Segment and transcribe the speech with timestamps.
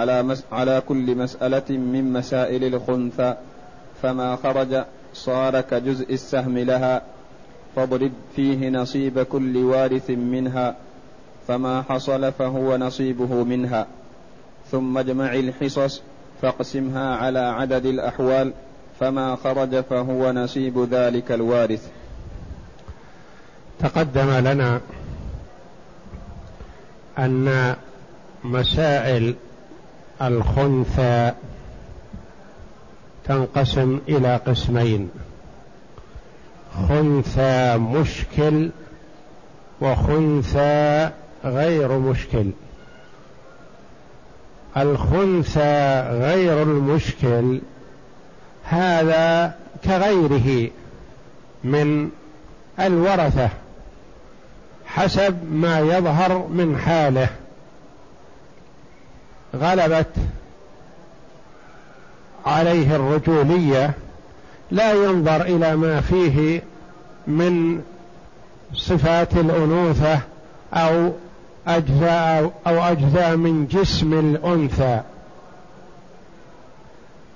[0.00, 3.34] على, مس على كل مسألة من مسائل الخنثى
[4.02, 4.84] فما خرج
[5.14, 7.02] صار كجزء السهم لها
[7.76, 10.76] فاضرب فيه نصيب كل وارث منها
[11.48, 13.86] فما حصل فهو نصيبه منها.
[14.70, 16.02] ثم اجمع الحصص
[16.42, 18.52] فاقسمها على عدد الأحوال
[19.00, 21.88] فما خرج فهو نصيب ذلك الوارث.
[23.80, 24.80] تقدم لنا
[27.18, 27.76] أن
[28.44, 29.34] مسائل
[30.22, 31.32] الخنثى
[33.24, 35.10] تنقسم إلى قسمين.
[36.88, 38.70] خنثى مشكل
[39.80, 41.10] وخنثى
[41.44, 42.50] غير مشكل.
[44.76, 47.60] الخنثى غير المشكل
[48.64, 50.70] هذا كغيره
[51.64, 52.10] من
[52.80, 53.48] الورثة
[54.86, 57.28] حسب ما يظهر من حاله.
[59.56, 60.14] غلبت
[62.46, 63.90] عليه الرجولية
[64.70, 66.62] لا ينظر إلى ما فيه
[67.26, 67.80] من
[68.74, 70.18] صفات الأنوثة
[70.74, 71.12] أو
[71.66, 75.00] أجزاء أو أجزاء من جسم الأنثى.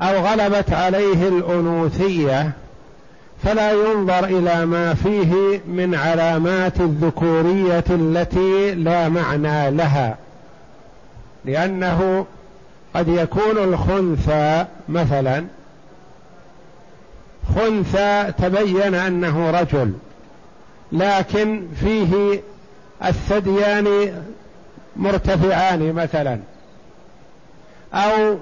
[0.01, 2.51] أو غلبت عليه الأنوثية
[3.45, 10.17] فلا ينظر إلى ما فيه من علامات الذكورية التي لا معنى لها.
[11.45, 12.27] لأنه
[12.95, 15.45] قد يكون الخنثى مثلا
[17.55, 19.93] خنثى تبين أنه رجل
[20.93, 22.43] لكن فيه
[23.05, 24.23] الثديان
[24.97, 26.39] مرتفعان مثلا
[27.95, 28.39] أو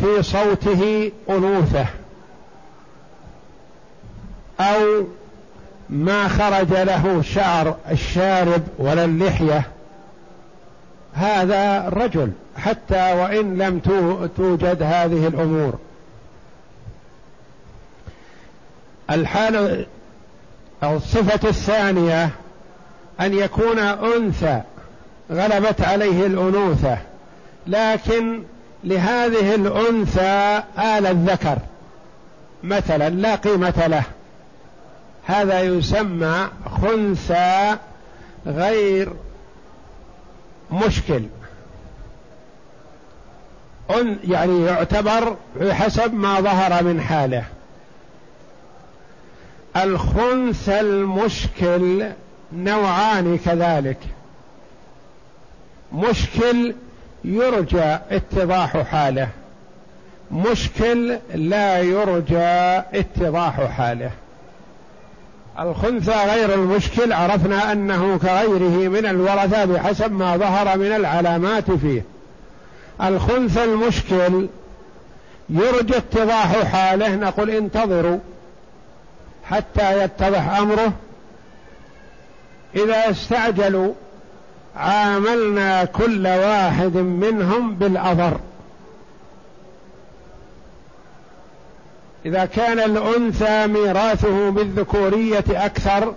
[0.00, 1.86] في صوته أنوثة
[4.60, 5.06] أو
[5.90, 9.62] ما خرج له شعر الشارب ولا اللحية
[11.14, 12.32] هذا رجل.
[12.56, 13.78] حتى وإن لم
[14.36, 15.78] توجد هذه الأمور.
[19.10, 19.86] الحالة
[20.82, 22.30] أو الصفة الثانية
[23.20, 24.60] أن يكون أنثى
[25.30, 26.98] غلبت عليه الأنوثة
[27.66, 28.42] لكن
[28.84, 31.58] لهذه الأنثى آل الذكر
[32.62, 34.04] مثلا لا قيمة له.
[35.26, 36.48] هذا يسمى
[36.82, 37.76] خنثى
[38.46, 39.12] غير
[40.72, 41.22] مشكل.
[44.24, 47.44] يعني يعتبر بحسب ما ظهر من حاله.
[49.76, 52.06] الخنث المشكل
[52.52, 53.98] نوعان كذلك.
[55.92, 56.74] مشكل
[57.24, 59.28] يرجى اتضاح حاله.
[60.30, 64.10] مشكل لا يرجى اتضاح حاله.
[65.58, 72.02] الخنثى غير المشكل عرفنا أنه كغيره من الورثة بحسب ما ظهر من العلامات فيه.
[73.02, 74.48] الخنثى المشكل
[75.50, 78.18] يرجى اتضاح حاله نقول انتظروا
[79.44, 80.92] حتى يتضح أمره.
[82.76, 83.92] إذا استعجلوا
[84.76, 88.40] عاملنا كل واحد منهم بالاضر
[92.26, 96.14] إذا كان الأنثى ميراثه بالذكورية أكثر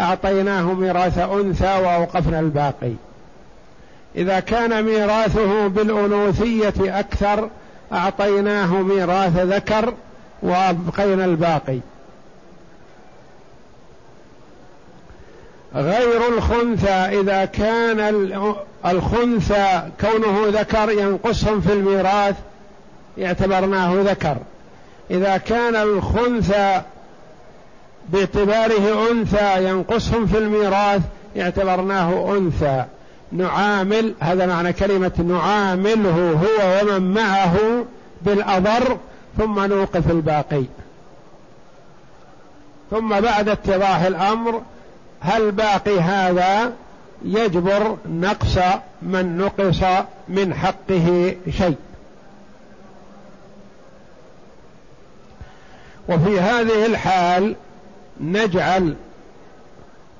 [0.00, 2.92] أعطيناه ميراث أنثى وأوقفنا الباقي.
[4.16, 7.48] إذا كان ميراثه بالانوثيه أكثر
[7.92, 9.94] أعطيناه ميراث ذكر
[10.42, 11.78] وأبقينا الباقي.
[15.74, 18.00] غير الخنثى إذا كان
[18.86, 22.34] الخنثى كونه ذكر ينقصهم في الميراث
[23.22, 24.36] اعتبرناه ذكر.
[25.10, 26.82] إذا كان الخنثى
[28.08, 31.02] باعتباره أنثى ينقصهم في الميراث
[31.38, 32.84] اعتبرناه أنثى.
[33.32, 37.84] نعامل هذا معنى كلمة نعامله هو ومن معه
[38.22, 38.98] بالأضر
[39.38, 40.64] ثم نوقف الباقي.
[42.90, 44.62] ثم بعد اتضاح الأمر
[45.20, 46.72] هل باقي هذا؟
[47.24, 48.58] يجبر نقص
[49.02, 49.80] من نقص
[50.28, 51.76] من حقه شيء.
[56.08, 57.56] وفي هذه الحال
[58.20, 58.94] نجعل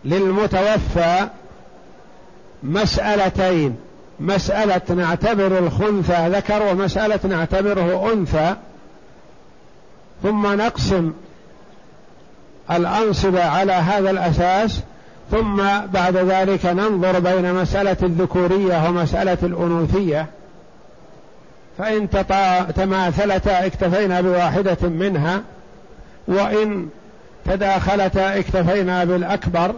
[0.04, 1.28] للمتوفى
[2.62, 3.76] مسألتين.
[4.20, 8.54] مسألة نعتبر الخنثى ذكر ومسألة نعتبره أنثى.
[10.22, 11.12] ثم نقسم
[12.70, 14.80] الأنصبة على هذا الأساس.
[15.30, 15.62] ثم
[15.92, 20.26] بعد ذلك ننظر بين مسألة الذكورية ومسألة الأنوثية.
[21.78, 22.10] فإن
[22.76, 25.42] تماثلتا اكتفينا بواحدة منها
[26.28, 26.88] وإن
[27.46, 29.74] تداخلتا اكتفينا بالأكبر.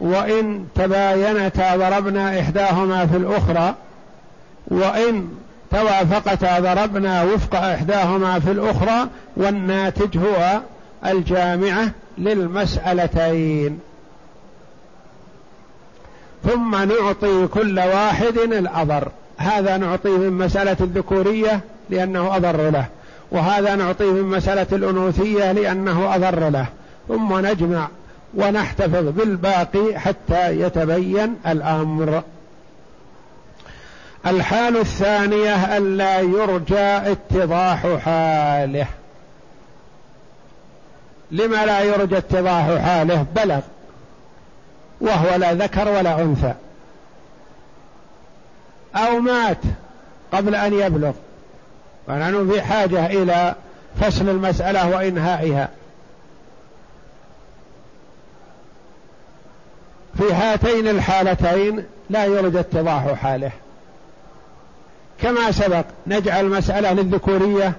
[0.00, 3.74] وإن تباينتا ضربنا إحداهما في الأخرى
[4.68, 5.28] وإن
[5.70, 10.60] توافقتا ضربنا وفق إحداهما في الأخرى والناتج هو
[11.06, 13.78] الجامعة للمسألتين.
[16.44, 19.08] ثم نعطي كل واحد الأضر.
[19.38, 21.60] هذا نعطيه من مسألة الذكورية
[21.90, 22.84] لأنه أضر له
[23.32, 26.66] وهذا نعطيه من مسألة الأنوثية لأنه أضر له.
[27.08, 27.88] ثم نجمع
[28.34, 32.22] ونحتفظ بالباقي حتى يتبين الأمر.
[34.26, 36.78] الحال الثانية ألا يرجى
[37.12, 38.86] اتضاح حاله.
[41.30, 43.60] لما لا يرجى اتضاح حاله؟ بلغ
[45.00, 46.54] وهو لا ذكر ولا أنثى.
[48.96, 49.58] أو مات
[50.32, 51.12] قبل أن يبلغ.
[52.08, 53.54] ونحن في حاجة إلى
[54.00, 55.68] فصل المسألة وإنهائها.
[60.18, 63.50] في هاتين الحالتين لا يرجى اتضاح حاله.
[65.22, 67.72] كما سبق نجعل مسألة للذكورية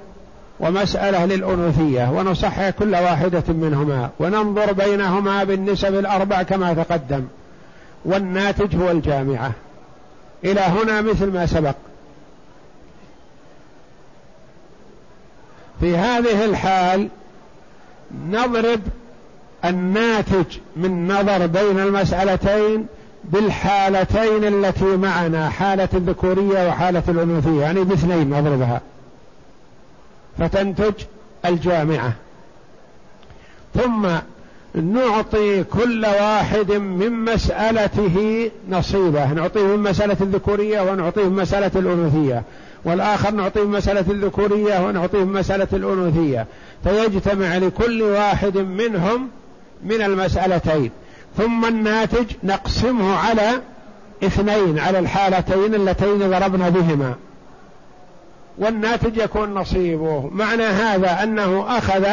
[0.59, 7.27] ومسألة للأنوثية ونصحح كل واحدة منهما وننظر بينهما بالنسب الأربع كما تقدم
[8.05, 9.51] والناتج هو الجامعة.
[10.45, 11.75] إلى هنا مثل ما سبق.
[15.79, 17.09] في هذه الحال
[18.29, 18.79] نضرب
[19.65, 22.85] الناتج من نظر بين المسألتين
[23.23, 28.81] بالحالتين التي معنا حالة الذكورية وحالة الأنوثية يعني باثنين نضربها
[30.39, 30.93] فتنتج
[31.45, 32.13] الجامعة.
[33.75, 34.07] ثم
[34.73, 39.33] نعطي كل واحد من مسألته نصيبه.
[39.33, 42.43] نعطيه من مسألة الذكورية ونعطيه من مسألة الأنوثية.
[42.85, 46.45] والآخر نعطيه من مسألة الذكورية ونعطيه من مسألة الأنوثية.
[46.83, 49.27] فيجتمع لكل واحد منهم
[49.83, 50.91] من المسألتين
[51.37, 53.49] ثم الناتج نقسمه على
[54.23, 57.15] اثنين على الحالتين اللتين ضربنا بهما.
[58.57, 60.29] والناتج يكون نصيبه.
[60.33, 62.07] معنى هذا أنه أخذ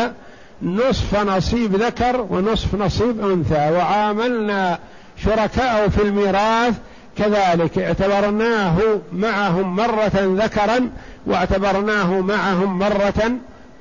[0.62, 4.78] نصف نصيب ذكر ونصف نصيب أنثى وعاملنا
[5.24, 6.74] شركاء في الميراث
[7.18, 7.78] كذلك.
[7.78, 8.78] اعتبرناه
[9.12, 10.90] معهم مرة ذكرا
[11.26, 13.32] واعتبرناه معهم مرة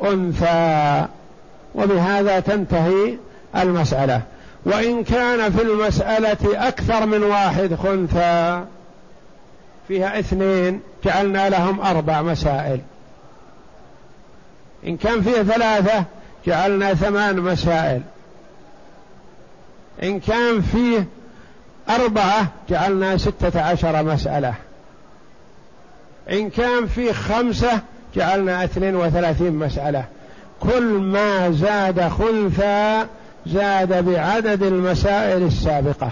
[0.03, 1.05] أنثى.
[1.75, 3.17] وبهذا تنتهي
[3.57, 4.21] المسألة.
[4.65, 8.63] وإن كان في المسألة أكثر من واحد خنثى
[9.87, 12.79] فيها اثنين جعلنا لهم أربع مسائل.
[14.87, 16.03] إن كان فيه ثلاثة
[16.47, 18.01] جعلنا ثمان مسائل.
[20.03, 21.05] إن كان فيه
[21.89, 24.53] أربعة جعلنا ستة عشر مسألة.
[26.31, 27.79] إن كان فيه خمسة
[28.15, 30.05] جعلنا اثنين وثلاثين مسألة.
[30.59, 33.07] كل ما زاد خلفا
[33.45, 36.11] زاد بعدد المسائل السابقة.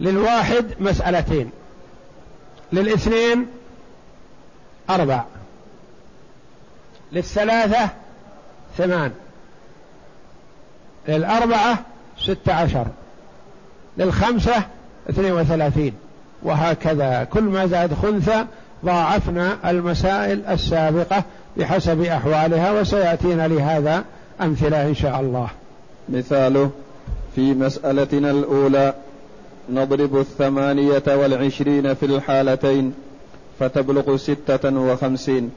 [0.00, 1.50] للواحد مسألتين
[2.72, 3.46] للاثنين
[4.90, 5.24] أربع
[7.12, 7.88] للثلاثة
[8.76, 9.12] ثمان
[11.08, 11.78] للأربعة
[12.18, 12.86] ستة عشر
[13.98, 14.62] للخمسة
[15.10, 15.94] اثنين وثلاثين
[16.42, 17.24] وهكذا.
[17.24, 18.44] كل ما زاد خنثى
[18.84, 21.24] ضاعفنا المسائل السابقة
[21.56, 24.04] بحسب أحوالها وسيأتينا لهذا
[24.40, 25.48] أمثلة إن شاء الله.
[26.08, 26.70] مثاله
[27.34, 28.94] في مسألتنا الأولى
[29.70, 32.94] نضرب الثمانية والعشرين في الحالتين
[33.60, 35.50] فتبلغ ستة وخمسين.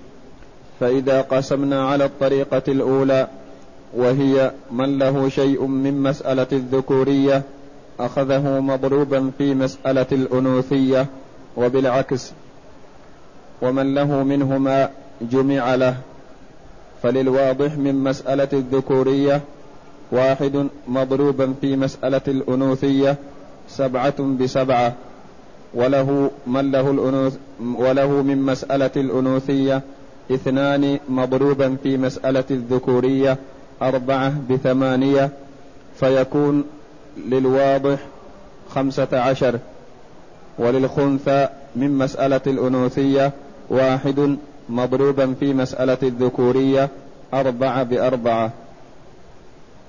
[0.79, 3.27] فإذا قسمنا على الطريقة الأولى
[3.93, 7.41] وهي من له شيء من مسألة الذكورية
[7.99, 11.05] أخذه مضروبا في مسألة الأنوثية
[11.57, 12.31] وبالعكس.
[13.61, 14.89] ومن له منهما
[15.21, 15.95] جمع له
[17.03, 19.41] فللواضح من مسألة الذكورية
[20.11, 23.15] واحد مضروبا في مسألة الأنوثية
[23.69, 24.93] سبعة بسبعة
[25.73, 29.81] وله من له الأنوث وله من مسألة الأنوثية
[30.31, 33.37] اثنان مضروبا في مسألة الذكورية
[33.81, 35.29] أربعة بثمانية
[35.99, 36.63] فيكون
[37.17, 37.99] للواضح
[38.69, 39.59] خمسة عشر
[40.59, 43.31] وللخنثى من مسألة الأنوثية
[43.69, 44.37] واحد
[44.69, 46.89] مضروبا في مسألة الذكورية
[47.33, 48.51] أربعة بأربعة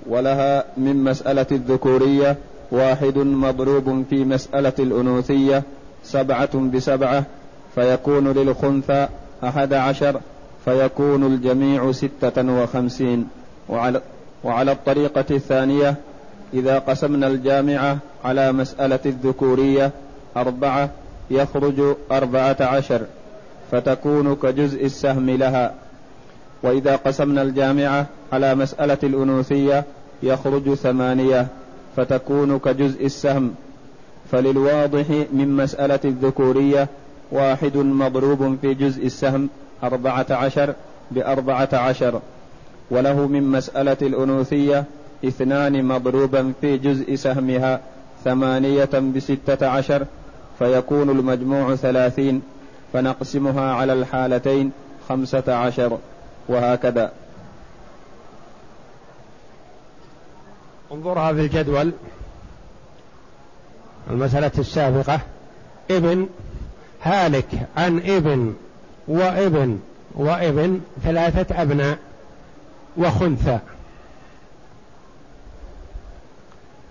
[0.06, 2.36] ولها من مسألة الذكورية
[2.70, 5.62] واحد مضروب في مسألة الأنوثية
[6.04, 7.24] سبعة بسبعة
[7.74, 9.08] فيكون للخنثى
[9.44, 10.20] أحد عشر
[10.64, 13.28] فيكون الجميع ستة وخمسين.
[13.68, 14.00] وعلى,
[14.44, 15.94] وعلى الطريقة الثانية
[16.54, 19.90] إذا قسمنا الجامعة على مسألة الذكورية
[20.36, 20.90] أربعة
[21.30, 23.00] يخرج أربعة عشر.
[23.72, 25.74] فتكون كجزء السهم لها.
[26.62, 29.84] وإذا قسمنا الجامعة على مسألة الأنوثية
[30.22, 31.46] يخرج ثمانية
[31.96, 33.54] فتكون كجزء السهم.
[34.32, 36.88] فللواضح من مسألة الذكورية
[37.32, 39.48] واحد مضروب في جزء السهم
[39.84, 40.74] أربعة عشر
[41.10, 42.20] بأربعة عشر.
[42.90, 44.84] وله من مسألة الأنوثية
[45.24, 47.80] اثنان مضروبا في جزء سهمها
[48.24, 50.06] ثمانية بستة عشر
[50.58, 52.42] فيكون المجموع ثلاثين.
[52.92, 54.72] فنقسمها على الحالتين
[55.08, 55.98] خمسة عشر
[56.48, 57.12] وهكذا.
[60.92, 61.92] انظرها في الجدول.
[64.10, 65.20] المسألة السابقة.
[65.90, 66.28] ابن
[67.02, 68.54] هالك عن ابن
[69.08, 69.80] وابن
[70.14, 71.98] وابن ثلاثة أبناء
[72.96, 73.58] وخنثى.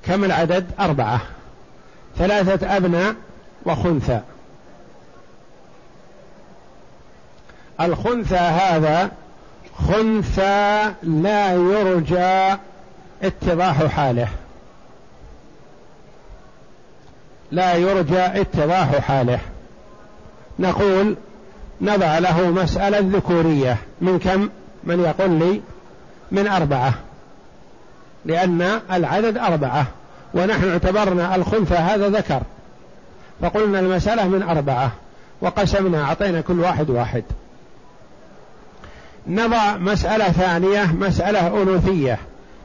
[0.03, 1.21] كم العدد؟ أربعة.
[2.17, 3.15] ثلاثة أبناء
[3.65, 4.21] وخنثى.
[7.81, 9.11] الخنثى هذا
[9.87, 12.57] خنثى لا يرجى
[13.23, 14.27] اتضاح حاله.
[17.51, 19.39] لا يرجى اتضاح حاله.
[20.59, 21.15] نقول
[21.81, 23.77] نضع له مسألة ذكورية.
[24.01, 24.49] من كم؟
[24.83, 25.61] من يقول لي
[26.31, 26.93] من أربعة.
[28.25, 29.85] لأن العدد أربعة.
[30.33, 32.41] ونحن اعتبرنا الخنثى هذا ذكر.
[33.41, 34.91] فقلنا المسألة من أربعة.
[35.41, 37.23] وقسمنا أعطينا كل واحد واحد.
[39.29, 42.19] نضع مسألة ثانية مسألة أنوثية.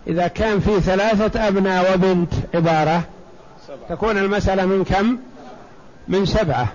[0.06, 3.02] إذا كان في ثلاثة أبناء وبنت عبارة
[3.88, 5.18] تكون المسألة من كم؟
[6.08, 6.68] من سبعة.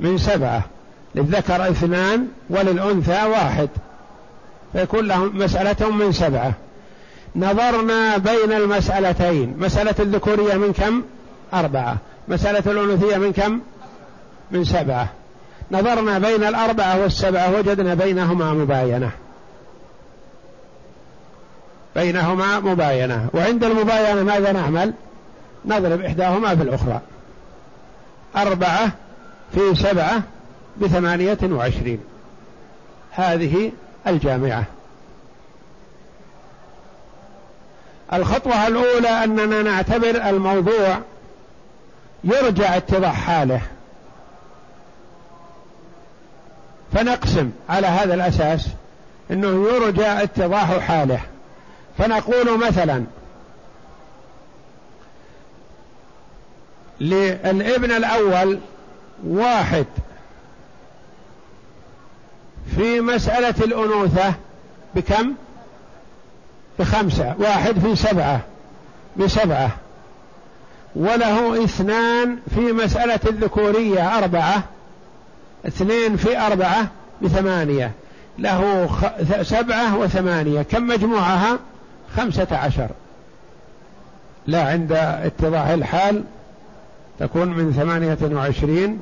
[0.00, 0.62] من سبعة.
[1.14, 3.68] للذكر اثنان وللأنثى واحد.
[4.72, 6.52] فيكون لهم مسألة من سبعة.
[7.36, 9.56] نظرنا بين المسألتين.
[9.58, 11.02] مسألة الذكورية من كم؟
[11.54, 11.96] أربعة.
[12.28, 13.60] مسألة الأنوثية من كم؟
[14.50, 15.08] من سبعة.
[15.70, 19.10] نظرنا بين الأربعة والسبعة وجدنا بينهما مباينة.
[21.96, 23.28] بينهما مباينة.
[23.34, 24.92] وعند المباينة ماذا نعمل؟
[25.64, 27.00] نضرب إحداهما في الأخرى.
[28.36, 28.90] أربعة
[29.54, 30.22] في سبعة
[30.76, 32.00] بثمانية وعشرين.
[33.10, 33.72] هذه
[34.06, 34.64] الجامعة.
[38.12, 40.98] الخطوة الأولى أننا نعتبر الموضوع
[42.24, 43.60] يرجع اتضاح حاله.
[46.92, 48.68] فنقسم على هذا الأساس
[49.30, 51.20] أنه يرجى اتضاح حاله.
[51.98, 53.04] فنقول مثلا
[57.00, 58.58] للابن الأول
[59.26, 59.86] واحد
[62.76, 64.34] في مسألة الأنوثة
[64.94, 65.34] بكم؟
[66.78, 67.34] بخمسة.
[67.38, 68.40] واحد في سبعة.
[69.16, 69.70] بسبعة.
[70.96, 74.62] وله اثنان في مسألة الذكورية أربعة.
[75.66, 76.88] اثنين في أربعة
[77.22, 77.92] بثمانية
[78.38, 78.88] له
[79.42, 80.62] سبعة وثمانية.
[80.62, 81.58] كم مجموعها؟
[82.16, 82.88] خمسة عشر.
[84.46, 86.24] لا عند اتضاح الحال
[87.18, 89.00] تكون من ثمانية وعشرين.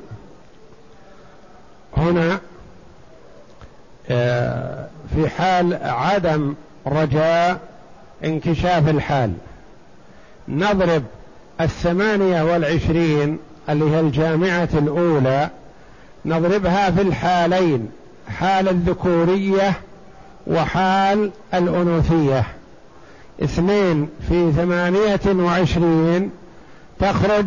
[1.97, 2.39] هنا
[4.09, 6.55] آه، في حال عدم
[6.87, 7.59] رجاء
[8.23, 9.33] انكشاف الحال.
[10.47, 11.03] نضرب
[11.61, 15.49] الثمانية والعشرين اللي هي الجامعة الأولى.
[16.27, 17.89] نضربها في الحالين
[18.39, 19.73] حال الذكورية
[20.47, 22.43] وحال الأنوثية.
[23.43, 26.31] اثنين في ثمانية وعشرين
[26.99, 27.45] تخرج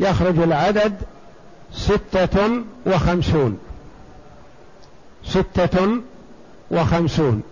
[0.00, 0.94] يخرج العدد
[1.72, 3.58] ستة وخمسون.
[5.24, 5.88] ستة
[6.70, 7.42] وخمسون.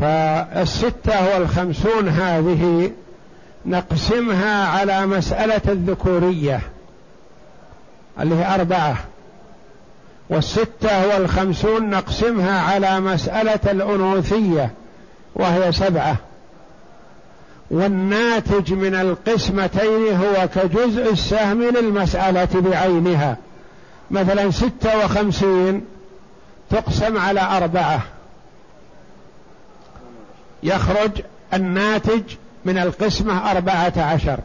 [0.00, 2.90] فالستة والخمسون هذه
[3.66, 6.60] نقسمها على مسألة الذكورية
[8.20, 9.11] اللي هي أربعة.
[10.32, 14.70] والستة والخمسون نقسمها على مسألة الأنوثية
[15.34, 16.16] وهي سبعة.
[17.70, 23.36] والناتج من القسمتين هو كجزء السهم للمسألة بعينها.
[24.10, 25.84] مثلا ستة وخمسين
[26.70, 28.00] تقسم على أربعة.
[30.62, 31.10] يخرج
[31.54, 32.22] الناتج
[32.64, 34.38] من القسمة أربعة عشر.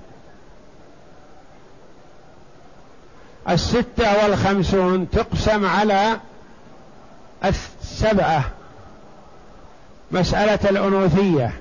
[3.50, 6.18] الستة والخمسون تقسم على
[7.46, 8.44] السبعة.
[10.12, 11.54] مسألة الأنوثية.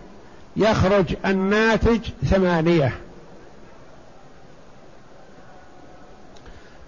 [0.56, 2.00] يخرج الناتج
[2.30, 2.92] ثمانية.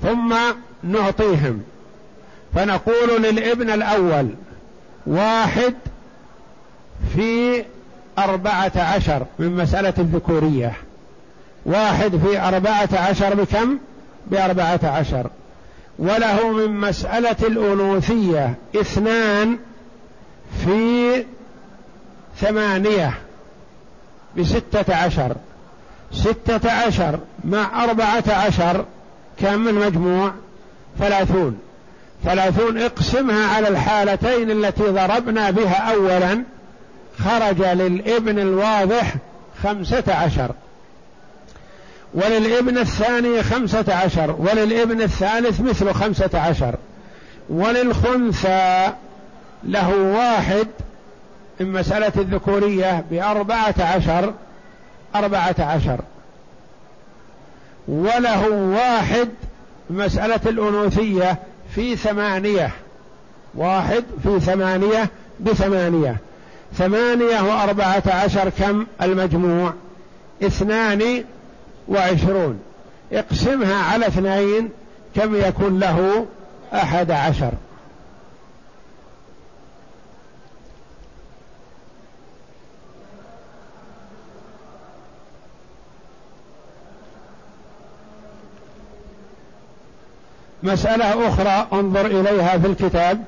[0.02, 0.34] ثم
[0.82, 1.62] نعطيهم.
[2.54, 4.28] فنقول للابن الأول
[5.06, 5.74] واحد
[7.14, 7.64] في
[8.18, 10.72] أربعة عشر من مسألة الذكورية.
[11.66, 13.78] واحد في أربعة عشر بكم؟
[14.30, 15.30] بأربعة عشر.
[15.98, 19.58] وله من مسألة الأنوثية اثنان
[20.64, 21.24] في
[22.40, 23.14] ثمانية
[24.36, 25.36] بستة عشر.
[26.12, 28.84] ستة عشر مع أربعة عشر
[29.40, 30.32] كم المجموع؟
[30.98, 31.58] ثلاثون.
[32.24, 36.42] ثلاثون اقسمها على الحالتين التي ضربنا بها أولا
[37.18, 39.14] خرج للابن الواضح
[39.62, 40.50] خمسة عشر.
[42.14, 46.74] وللابن الثاني خمسة عشر وللابن الثالث مثل خمسة عشر.
[47.50, 48.92] وللخنثى
[49.64, 50.66] له واحد
[51.60, 54.34] من مسألة الذكورية بأربعة عشر
[55.14, 56.00] أربعة عشر.
[57.88, 59.28] وله واحد
[59.90, 61.38] مسألة الأنوثية
[61.74, 62.70] في ثمانية.
[63.54, 65.10] واحد في ثمانية
[65.40, 66.16] بثمانية.
[66.78, 69.72] ثمانية وأربعة عشر كم؟ المجموع.
[70.42, 71.24] اثنان
[71.88, 72.60] وعشرون.
[73.12, 74.70] اقسمها على اثنين
[75.16, 76.26] كم يكون له
[76.74, 77.52] أحد عشر.
[90.62, 93.24] مسألة أخرى انظر إليها في الكتاب.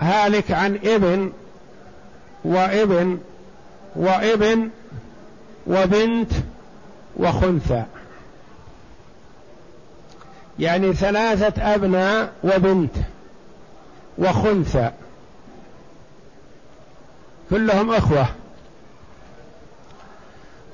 [0.00, 1.32] هالك عن ابن
[2.44, 3.18] وابن
[3.96, 4.70] وابن
[5.66, 6.32] وبنت
[7.16, 7.84] وخنثى.
[10.58, 12.94] يعني ثلاثة أبناء وبنت
[14.18, 14.90] وخنثى.
[17.50, 18.26] كلهم إخوة.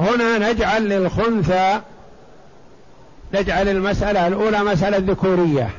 [0.01, 1.81] هنا نجعل للخنثى
[3.35, 5.71] نجعل المسألة الأولى مسألة ذكورية.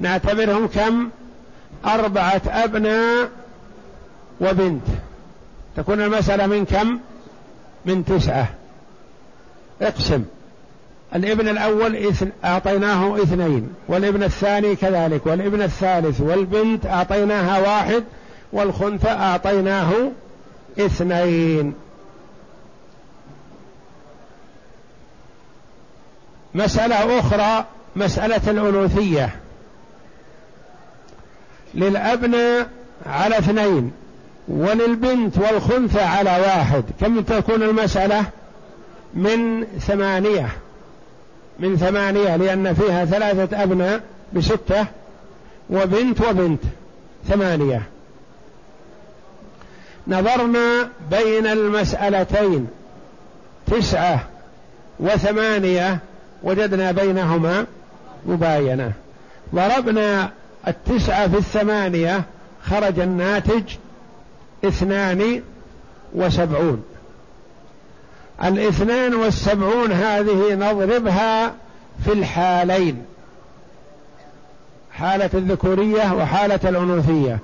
[0.00, 1.08] نعتبرهم كم؟
[1.84, 3.30] أربعة أبناء
[4.40, 4.86] وبنت.
[5.76, 7.00] تكون المسألة من كم؟
[7.86, 8.48] من تسعة.
[9.82, 10.24] اقسم.
[11.14, 18.04] الابن الأول إثن أعطيناه اثنين والابن الثاني كذلك والابن الثالث والبنت أعطيناها واحد
[18.52, 19.92] والخنثى أعطيناه
[20.78, 21.74] اثنين.
[26.54, 27.64] مسألة أخرى
[27.96, 29.36] مسألة الأنوثية
[31.74, 32.68] للأبناء
[33.06, 33.92] على اثنين.
[34.48, 36.84] وللبنت والخنثى على واحد.
[37.00, 38.24] كم تكون المسألة؟
[39.14, 40.48] من ثمانية.
[41.58, 44.00] من ثمانية لأن فيها ثلاثة أبناء
[44.32, 44.86] بستة
[45.70, 46.60] وبنت وبنت.
[47.28, 47.82] ثمانية.
[50.08, 52.68] نظرنا بين المسألتين.
[53.66, 54.28] تسعة
[55.00, 55.98] وثمانية
[56.42, 57.66] وجدنا بينهما
[58.26, 58.92] مباينة.
[59.54, 60.30] ضربنا
[60.68, 62.22] التسعة في الثمانية
[62.70, 63.62] خرج الناتج
[64.68, 65.42] اثنان
[66.14, 66.84] وسبعون.
[68.44, 71.54] الاثنان والسبعون هذه نضربها
[72.04, 73.04] في الحالين.
[74.92, 77.38] حالة الذكورية وحالة الأنوثية.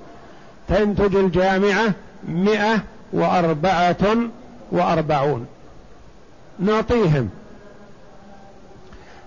[0.68, 1.92] تنتج الجامعة
[2.28, 2.80] مئة
[3.12, 4.16] وأربعة
[4.72, 5.46] وأربعون.
[6.58, 7.30] نعطيهم.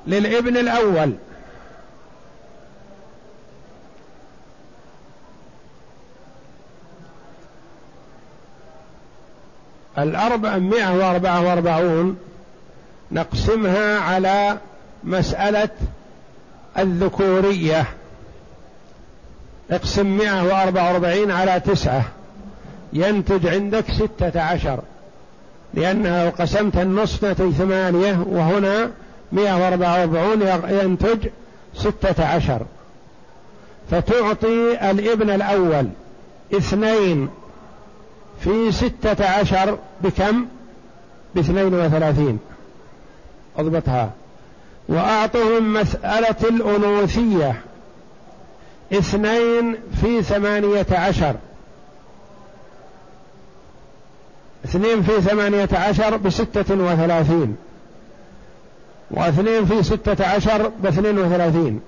[0.08, 1.14] للابن الأول.
[9.98, 12.18] الأربعمائة وأربعة وأربعون
[13.12, 14.58] نقسمها على
[15.04, 15.70] مسألة
[16.78, 17.86] الذكورية.
[19.72, 22.04] اقسم مئة وأربعة وأربعين على تسعة.
[22.94, 24.80] ينتج عندك ستة عشر.
[25.74, 28.92] لأنها قسمت النصف نتج ثمانية وهنا
[29.32, 31.28] مئة وأربعة وأربعون ينتج
[31.76, 32.62] ستة عشر.
[33.92, 35.88] فتعطي الابن الأول
[36.54, 37.30] اثنين
[38.40, 40.46] في ستة عشر بكم؟
[41.36, 42.40] باثنين وثلاثين.
[43.58, 44.10] أضبطها.
[44.90, 47.62] وأعطهم مسألة الأنوثية.
[48.94, 51.36] اثنين في ثمانية عشر.
[54.66, 57.56] اثنين في ثمانية عشر بستة وثلاثين.
[59.12, 61.80] واثنين في ستة عشر باثنين وثلاثين.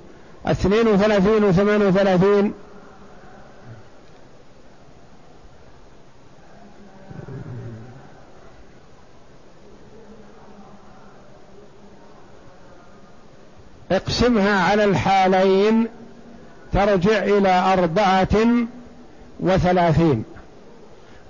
[0.45, 2.53] اثنين وثلاثين وثمان وثلاثين
[13.91, 15.87] اقسمها على الحالين
[16.73, 18.47] ترجع إلى أربعة
[19.39, 20.23] وثلاثين.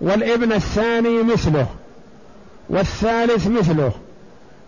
[0.02, 1.68] والابن الثاني مثله
[2.70, 3.92] والثالث مثله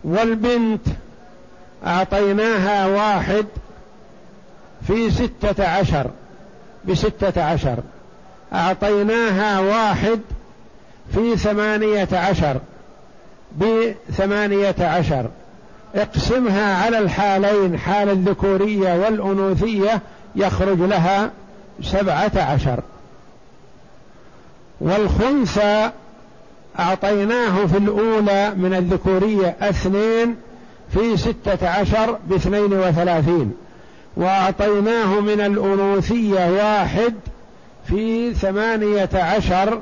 [0.03, 0.81] والبنت
[1.85, 3.45] أعطيناها واحد
[4.87, 6.11] في ستة عشر
[6.85, 7.77] بستة عشر.
[8.53, 10.19] أعطيناها واحد
[11.13, 12.59] في ثمانية عشر
[13.57, 15.29] بثمانية عشر.
[15.95, 20.01] اقسمها على الحالين حال الذكورية والأنوثية
[20.35, 21.31] يخرج لها
[21.81, 22.79] سبعة عشر.
[24.81, 25.91] والخنثى
[26.79, 30.35] أعطيناه في الأولى من الذكورية اثنين
[30.93, 33.53] في ستة عشر باثنين وثلاثين.
[34.17, 37.13] وأعطيناه من الأنوثية واحد
[37.87, 39.81] في ثمانية عشر.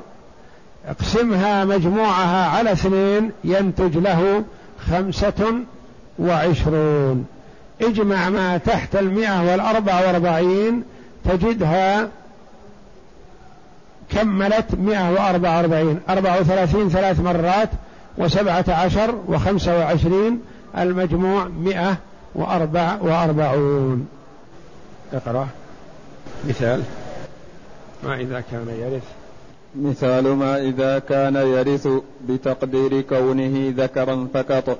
[0.86, 4.44] اقسمها مجموعها على اثنين ينتج له
[4.90, 5.64] خمسة
[6.18, 7.26] وعشرون.
[7.80, 10.82] اجمع ما تحت المئة والأربعة وأربعين
[11.24, 12.08] تجدها
[14.10, 16.00] كملت مئة وأربعة وأربعين.
[16.08, 17.70] أربعة وثلاثين ثلاث مرات
[18.18, 20.40] وسبعة عشر وخمسة وعشرين.
[20.78, 21.96] المجموع مئة
[22.34, 24.08] وأربع وأربعون.
[25.12, 25.48] اقرأ.
[26.48, 26.82] مثال.
[28.04, 29.02] ما إذا كان يرث.
[29.76, 31.88] مثال ما إذا كان يرث
[32.28, 34.78] بتقدير كونه ذكرا فقط.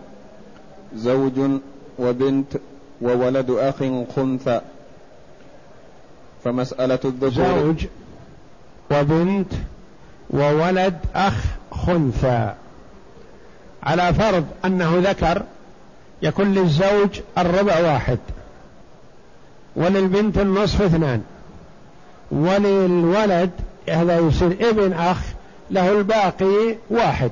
[0.96, 1.60] زوج
[1.98, 2.56] وبنت
[3.00, 3.74] وولد أخ
[4.16, 4.60] خنثى
[6.44, 7.30] فمسألة الذكور.
[7.30, 7.86] زوج
[8.90, 9.52] وبنت
[10.30, 12.52] وولد أخ خنثى
[13.82, 15.42] على فرض أنه ذكر
[16.22, 18.18] يكون للزوج الربع واحد.
[19.76, 21.22] وللبنت النصف اثنان.
[22.30, 23.50] وللولد
[23.88, 25.18] هذا يصير ابن أخ
[25.70, 27.30] له الباقي واحد.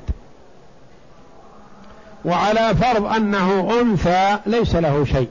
[2.27, 5.27] وعلى فرض أنه أنثى ليس له شيء.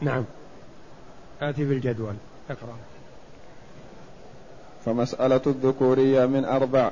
[0.00, 0.24] نعم.
[1.42, 2.14] آتي بالجدول.
[2.50, 2.76] أقرأ.
[4.84, 6.90] فمسألة الذكورية من أربع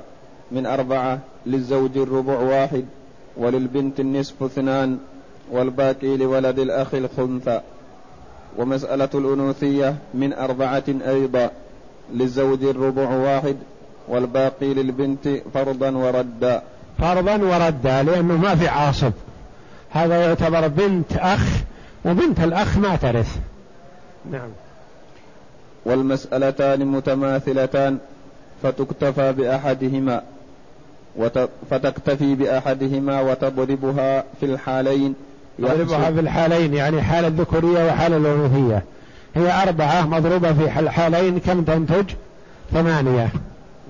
[0.51, 2.85] من أربعة للزوج الربع واحد
[3.37, 4.99] وللبنت النصف اثنان
[5.51, 7.61] والباقي لولد الأخ الخنثى.
[8.57, 11.51] ومسألة الأنوثية من أربعة أيضا
[12.13, 13.57] للزوج الربع واحد
[14.09, 16.63] والباقي للبنت فرضا وردا.
[16.99, 19.13] فرضا وردا لأنه ما في عاصب.
[19.91, 21.47] هذا يعتبر بنت أخ
[22.05, 23.37] وبنت الأخ ما ترث.
[24.31, 24.49] نعم.
[25.85, 27.99] والمسألتان متماثلتان
[28.63, 30.23] فتكتفى بأحدهما
[31.71, 35.15] فتكتفي بأحدهما وتضربها في الحالين.
[35.59, 38.83] تضربها في الحالين يعني حال الذكورية وحال الأنوثية.
[39.35, 42.05] هي أربعة مضروبة في الحالين كم تنتج؟
[42.73, 43.29] ثمانية.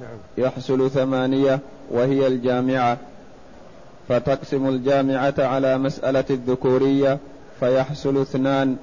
[0.00, 0.18] نعم.
[0.38, 1.60] يحصل ثمانية
[1.90, 2.98] وهي الجامعة.
[4.08, 7.18] فتقسم الجامعة على مسألة الذكورية
[7.60, 8.76] فيحصل اثنان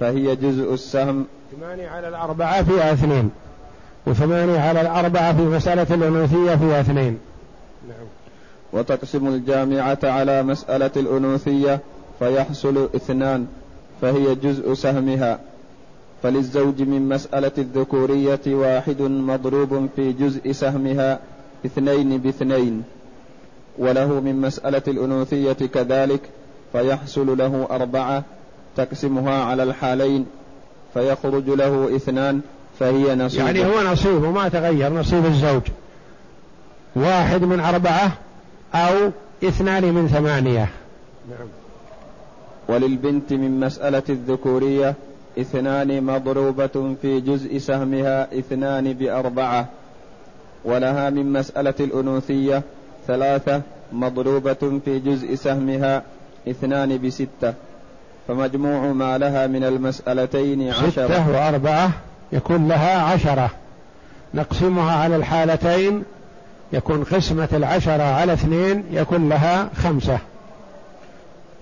[0.00, 1.26] فهي جزء السهم.
[1.56, 3.30] ثمانية على الأربعة فيها اثنين
[4.06, 7.18] وثمانية على الأربعة في مسألة الأنوثية فيها اثنين.
[7.88, 8.06] نعم.
[8.72, 11.80] وتقسم الجامعة على مسألة الأنوثية
[12.18, 13.46] فيحصل اثنان
[14.02, 15.38] فهي جزء سهمها.
[16.22, 21.18] فللزوج من مسألة الذكورية واحد مضروب في جزء سهمها.
[21.66, 22.82] اثنين باثنين.
[23.78, 26.20] وله من مسألة الأنوثية كذلك
[26.72, 28.22] فيحصل له أربعة
[28.76, 30.26] تقسمها على الحالين
[30.94, 32.40] فيخرج له اثنان
[32.80, 33.40] فهي نصيب.
[33.40, 35.62] يعني هو نصيبه ما تغير نصيب الزوج.
[36.96, 38.12] واحد من أربعة
[38.74, 39.10] أو
[39.44, 40.68] اثنان من ثمانية.
[41.30, 41.48] نعم.
[42.68, 44.94] وللبنت من مسألة الذكورية
[45.40, 49.68] اثنان مضروبة في جزء سهمها اثنان بأربعة.
[50.64, 52.62] ولها من مسألة الأنوثية
[53.06, 56.02] ثلاثة مضروبة في جزء سهمها
[56.48, 57.54] اثنان بستة
[58.28, 60.90] فمجموع ما لها من المسألتين عشرة.
[60.90, 61.90] ستة وأربعة
[62.32, 63.50] يكون لها عشرة.
[64.34, 66.02] نقسمها على الحالتين
[66.72, 70.18] يكون قسمة العشرة على اثنين يكون لها خمسة.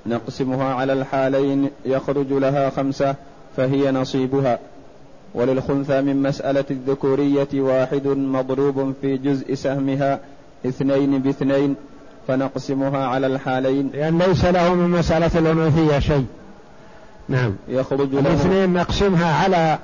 [0.06, 3.14] نقسمها على الحالين يخرج لها خمسة
[3.56, 4.58] فهي نصيبها.
[5.34, 10.20] وللخنثى من مسألة الذكورية واحد مضروب في جزء سهمها
[10.66, 11.76] اثنين باثنين
[12.28, 13.90] فنقسمها على الحالين.
[13.94, 16.26] لأن ليس له من مسألة الأنوثية شيء.
[17.28, 17.54] نعم.
[17.68, 19.78] يخرج له الاثنين نقسمها على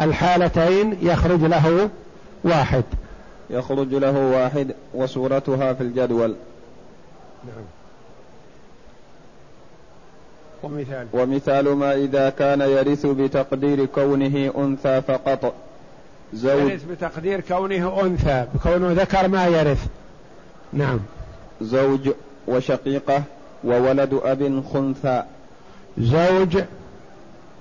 [0.00, 1.90] الحالتين يخرج له
[2.44, 2.84] واحد.
[3.50, 6.34] يخرج له واحد وصورتها في الجدول.
[7.44, 7.64] نعم.
[10.62, 11.06] ومثال.
[11.12, 15.54] ومثال ما إذا كان يرث بتقدير كونه أنثى فقط.
[16.34, 19.86] زوج يرث بتقدير كونه أنثى بكونه ذكر ما يرث.
[20.72, 21.00] نعم.
[21.60, 22.10] زوج
[22.46, 23.22] وشقيقة
[23.64, 25.22] وولد أب خنثى.
[25.98, 26.58] زوج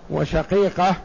[0.10, 0.96] وشقيقة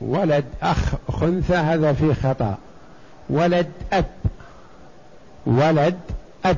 [0.00, 2.58] ولد أخ خنثى هذا فيه خطأ.
[3.30, 4.04] ولد أب
[5.46, 5.98] ولد
[6.44, 6.56] أب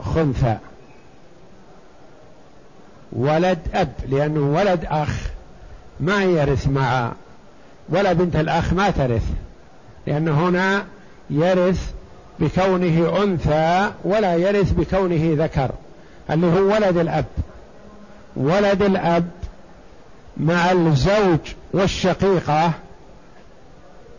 [0.00, 0.56] خنثى.
[3.12, 5.30] ولد أب لأنه ولد أخ
[6.00, 7.12] ما يرث مع
[7.88, 9.24] ولا بنت الأخ ما ترث
[10.06, 10.84] لأن هنا
[11.30, 11.90] يرث
[12.40, 15.70] بكونه أنثى ولا يرث بكونه ذكر
[16.30, 17.24] اللي هو ولد الأب.
[18.36, 19.30] ولد الأب
[20.36, 21.38] مع الزوج
[21.72, 22.72] والشقيقة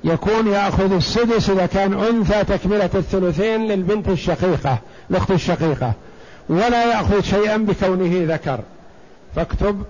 [0.08, 4.78] يكون يأخذ السدس إذا كان أنثى تكملة الثلثين للبنت الشقيقة
[5.10, 5.94] الأخت الشقيقة
[6.50, 8.60] ولا يأخذ شيئا بكونه ذكر.
[9.36, 9.84] فاكتب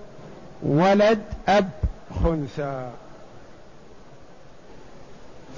[0.62, 1.68] ولد أب
[2.24, 2.88] خنثى.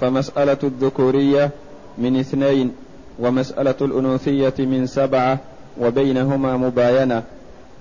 [0.01, 1.49] فمسألة الذكورية
[1.97, 2.75] من اثنين
[3.19, 5.37] ومسألة الأنوثية من سبعة
[5.79, 7.23] وبينهما مباينة.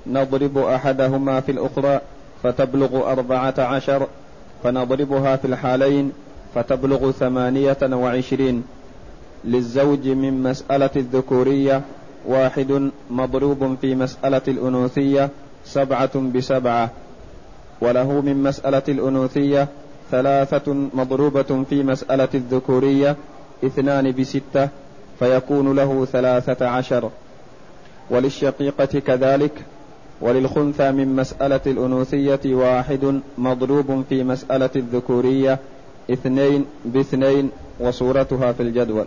[0.07, 2.01] نضرب أحدهما في الأخرى
[2.43, 4.07] فتبلغ أربعة عشر
[4.64, 6.12] فنضربها في الحالين
[6.55, 8.65] فتبلغ ثمانية وعشرين
[9.45, 11.83] للزوج من مسألة الذكورية
[12.27, 15.31] واحد مضروب في مسألة الأنوثية
[15.65, 16.91] سبعة بسبعة.
[17.81, 19.69] وله من مسألة الأنوثية
[20.11, 23.17] ثلاثة مضروبة في مسألة الذكورية
[23.65, 24.69] اثنان بستة
[25.19, 27.11] فيكون له ثلاثة عشر.
[28.11, 29.53] وللشقيقة كذلك
[30.21, 35.59] وللخنثى من مسألة الأنوثية واحد مضروب في مسألة الذكورية
[36.12, 39.05] اثنين باثنين وصورتها في الجدول.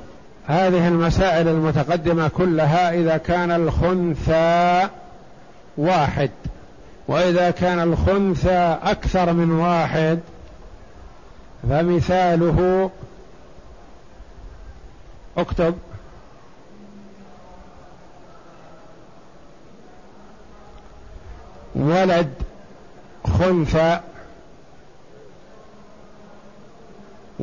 [0.48, 4.90] هذه المسائل المتقدمة كلها إذا كان الخنثى
[5.78, 6.30] واحد
[7.08, 10.20] وإذا كان الخنثى أكثر من واحد
[11.70, 12.90] فمثاله
[15.38, 15.76] اكتب.
[21.76, 22.34] ولد
[23.40, 24.00] خنثى.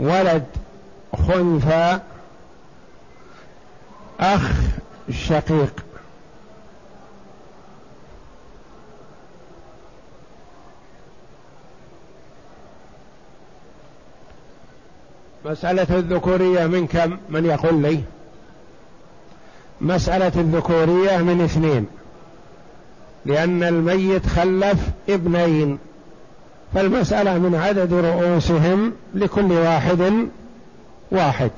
[0.00, 0.44] ولد
[1.28, 1.98] خنثى
[4.20, 4.50] أخ
[5.10, 5.72] شقيق.
[15.44, 18.00] مسألة الذكورية من كم؟ من يقول لي.
[19.80, 21.86] مسألة الذكورية من اثنين.
[23.24, 25.78] لأن الميت خلف ابنين.
[26.74, 30.28] فالمسألة من عدد رؤوسهم لكل واحد
[31.10, 31.50] واحد.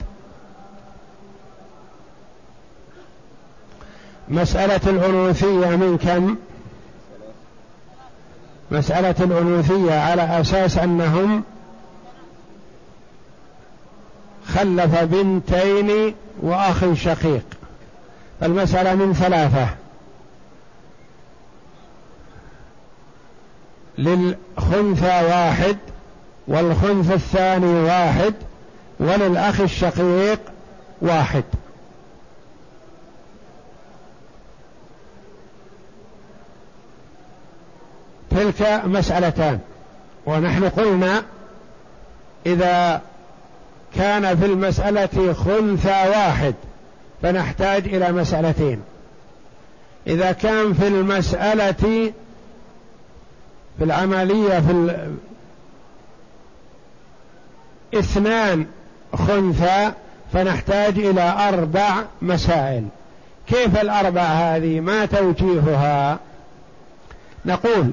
[4.29, 6.37] مسألة الأنوثية من كم؟
[8.71, 11.43] مسألة الأنوثية على أساس أنهم
[14.47, 17.45] خلف بنتين وأخ شقيق.
[18.43, 19.82] المسألة من ثلاثة.
[23.99, 25.77] للخنثى واحد
[26.49, 28.35] والخنثى الثاني واحد
[29.01, 30.41] وللأخ الشقيق
[31.03, 31.45] واحد.
[38.31, 39.59] تلك مسألتان.
[40.27, 41.23] ونحن قلنا
[42.47, 43.01] إذا
[43.97, 46.55] كان في المسألة خنثى واحد
[47.23, 48.83] فنحتاج إلى مسألتين.
[50.07, 52.13] إذا كان في المسألة
[53.79, 55.15] في العملية في ال...
[57.95, 58.67] اثنان
[59.15, 59.93] خنثى
[60.33, 62.85] فنحتاج إلى أربع مسائل.
[63.47, 66.19] كيف الأربع هذه؟ ما توجيهها؟
[67.45, 67.93] نقول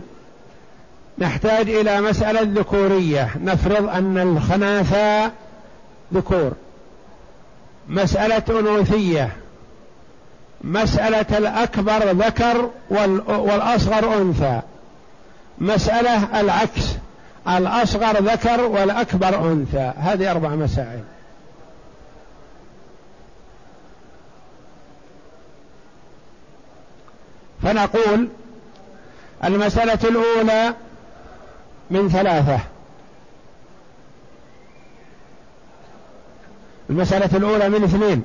[1.18, 3.30] نحتاج إلى مسألة ذكورية.
[3.44, 5.32] نفرض أن الخناثة
[6.14, 6.52] ذكور.
[7.90, 9.30] مسألة أنوثية.
[10.62, 12.70] مسألة الأكبر ذكر
[13.28, 14.62] والأصغر أنثى.
[15.60, 16.96] مسألة العكس.
[17.48, 19.94] الأصغر ذكر والأكبر أنثى.
[19.98, 21.04] هذه أربع مسائل.
[27.64, 28.28] فنقول
[29.44, 30.74] المسألة الأولى
[31.92, 32.60] من ثلاثة.
[36.90, 38.24] المسألة الأولى من اثنين.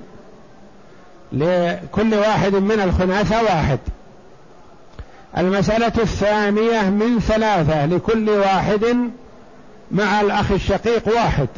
[1.33, 3.79] لكل واحد من الخناثة واحد.
[5.39, 9.11] المسألة الثانية من ثلاثة لكل واحد
[9.91, 11.49] مع الأخ الشقيق واحد.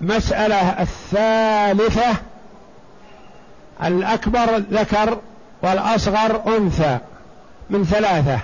[0.00, 2.16] مسألة الثالثة
[3.84, 5.18] الأكبر ذكر
[5.62, 6.98] والأصغر أنثى
[7.70, 8.38] من ثلاثة.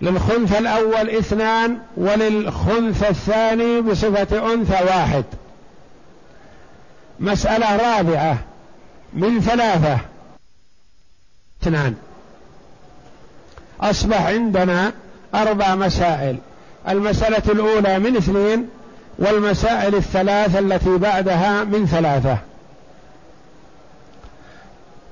[0.00, 5.24] للخنث الأول اثنان وللخنث الثاني بصفة أنثى واحد.
[7.20, 8.38] مسألة رابعة
[9.12, 9.98] من ثلاثة.
[11.62, 11.94] اثنان.
[13.80, 14.92] أصبح عندنا
[15.34, 16.38] أربع مسائل.
[16.88, 18.68] المسألة الأولى من اثنين
[19.18, 22.38] والمسائل الثلاثة التي بعدها من ثلاثة.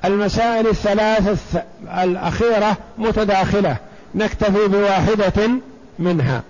[0.05, 1.57] المسائل الثلاث
[2.03, 3.77] الأخيرة متداخلة.
[4.15, 5.51] نكتفي بواحدة
[5.99, 6.43] منها.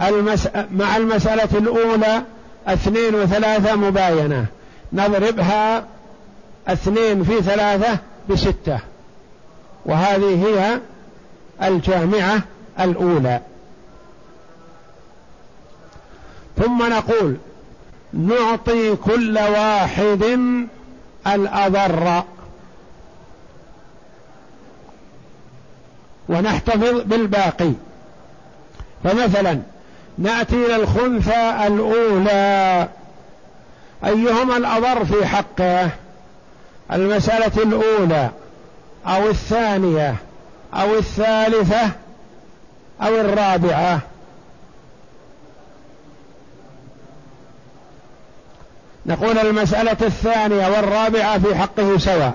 [0.00, 0.48] المس...
[0.70, 2.22] مع المسألة الأولى
[2.66, 4.46] اثنين وثلاثة مباينة.
[4.92, 5.84] نضربها
[6.72, 8.78] اثنين في ثلاثة بستة.
[9.86, 10.80] وهذه هي
[11.68, 12.40] الجامعة
[12.80, 13.40] الأولى.
[16.56, 17.36] ثم نقول
[18.12, 20.38] نعطي كل واحد
[21.26, 22.22] الأضر.
[26.28, 27.72] ونحتفظ بالباقي.
[29.04, 29.60] فمثلا
[30.18, 32.88] نأتي إلى الخنثى الأولى.
[34.04, 35.90] أيهما الأضر في حقه؟
[36.92, 38.30] المسألة الأولى
[39.06, 40.16] أو الثانية
[40.74, 41.90] أو الثالثة
[43.02, 44.00] أو الرابعة.
[49.06, 52.34] نقول المسألة الثانية والرابعة في حقه سواء.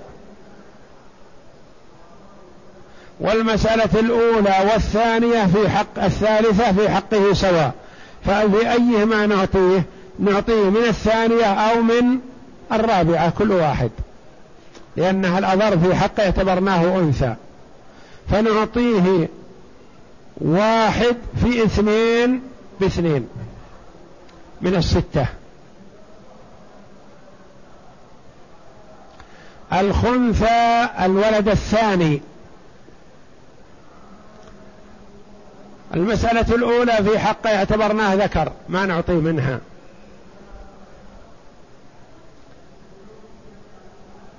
[3.19, 7.71] والمسألة الأولى والثانية في حق الثالثة في حقه سواء.
[8.25, 9.83] ففي أيهما نعطيه؟
[10.19, 12.19] نعطيه من الثانية أو من
[12.71, 13.91] الرابعة كل واحد.
[14.97, 17.35] لأنها الأضر في حقه اعتبرناه أنثى.
[18.31, 19.29] فنعطيه
[20.37, 22.41] واحد في اثنين
[22.79, 23.27] باثنين
[24.61, 25.25] من الستة.
[29.73, 32.21] الخنثى الولد الثاني.
[35.93, 39.59] المسألة الأولى في حقه اعتبرناه ذكر ما نعطي منها.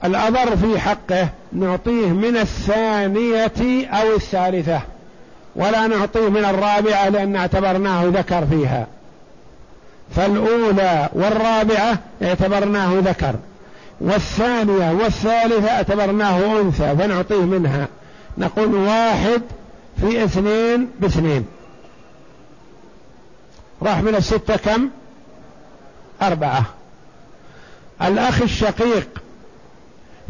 [0.05, 4.81] الأضر في حقه نعطيه من الثانية أو الثالثة
[5.57, 8.87] ولا نعطيه من الرابعة لأن اعتبرناه ذكر فيها.
[10.17, 13.35] فالأولى والرابعة اعتبرناه ذكر
[14.01, 17.89] والثانية والثالثة اعتبرناه أنثى فنعطيه منها.
[18.39, 19.43] نقول واحد
[20.01, 21.47] في اثنين باثنين.
[23.83, 24.89] راح من الستة كم؟
[26.23, 26.65] أربعة.
[28.03, 29.09] الأخ الشقيق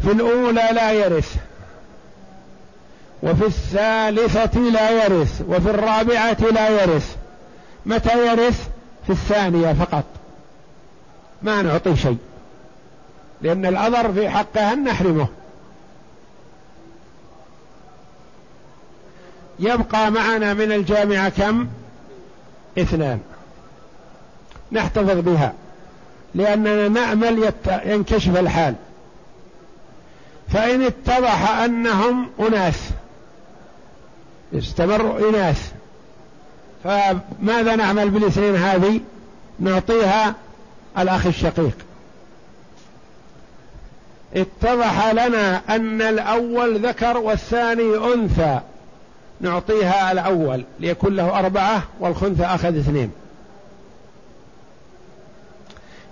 [0.03, 1.35] في الأولى لا يرث
[3.23, 7.15] وفي الثالثة لا يرث وفي الرابعة لا يرث.
[7.85, 8.67] متى يرث؟
[9.05, 10.03] في الثانية فقط.
[11.41, 12.17] ما نعطي شيء
[13.41, 15.27] لأن الأضر في حقه أن نحرمه.
[19.59, 21.67] يبقى معنا من الجامعة كم؟
[22.77, 23.19] اثنان.
[24.71, 25.53] نحتفظ بها
[26.35, 27.53] لأننا نأمل
[27.85, 28.75] ينكشف الحال.
[30.49, 32.91] فإن اتضح أنهم أناث
[34.53, 35.71] استمروا إناث
[36.83, 38.99] فماذا نعمل بالاثنين هذه؟
[39.59, 40.35] نعطيها
[40.97, 41.77] الأخ الشقيق.
[44.35, 48.59] اتضح لنا أن الأول ذكر والثاني أنثى.
[49.41, 53.11] نعطيها الأول ليكون له أربعة والخنثى أخذ اثنين.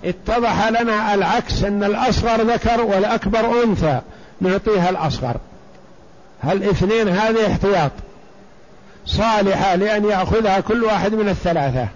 [0.04, 4.02] اتضح لنا العكس أن الأصغر ذكر والأكبر أنثى.
[4.42, 5.38] نعطيها الأصغر.
[6.42, 7.92] هل اثنين هذه احتياط.
[9.06, 11.88] صالحة لأن يأخذها كل واحد من الثلاثة.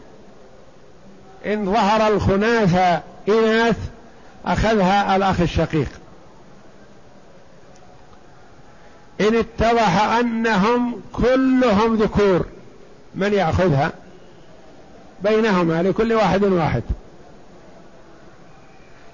[1.45, 3.77] إن ظهر الخناثة إناث
[4.45, 5.89] أخذها الأخ الشقيق.
[9.21, 12.45] إن اتضح أنهم كلهم ذكور
[13.15, 13.91] من يأخذها؟
[15.23, 16.83] بينهما لكل واحد واحد.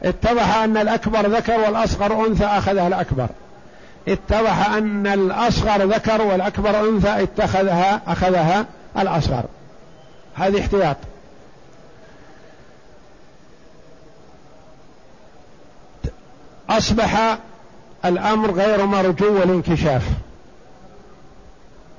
[0.03, 3.27] اتضح أن الأكبر ذكر والأصغر أنثى أخذها الأكبر.
[4.07, 8.65] اتضح أن الأصغر ذكر والأكبر أنثى اتخذها أخذها
[8.97, 9.43] الأصغر.
[10.35, 10.97] هذه احتياط.
[16.69, 17.37] أصبح
[18.05, 20.03] الأمر غير مرجو الانكشاف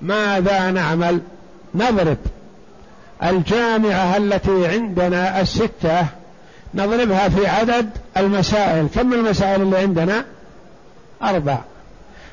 [0.00, 1.20] ماذا نعمل؟
[1.74, 2.16] نضرب.
[3.22, 6.06] الجامعة التي عندنا الستة
[6.76, 8.88] نضربها في عدد المسائل.
[8.94, 10.24] كم المسائل اللي عندنا؟
[11.22, 11.58] أربع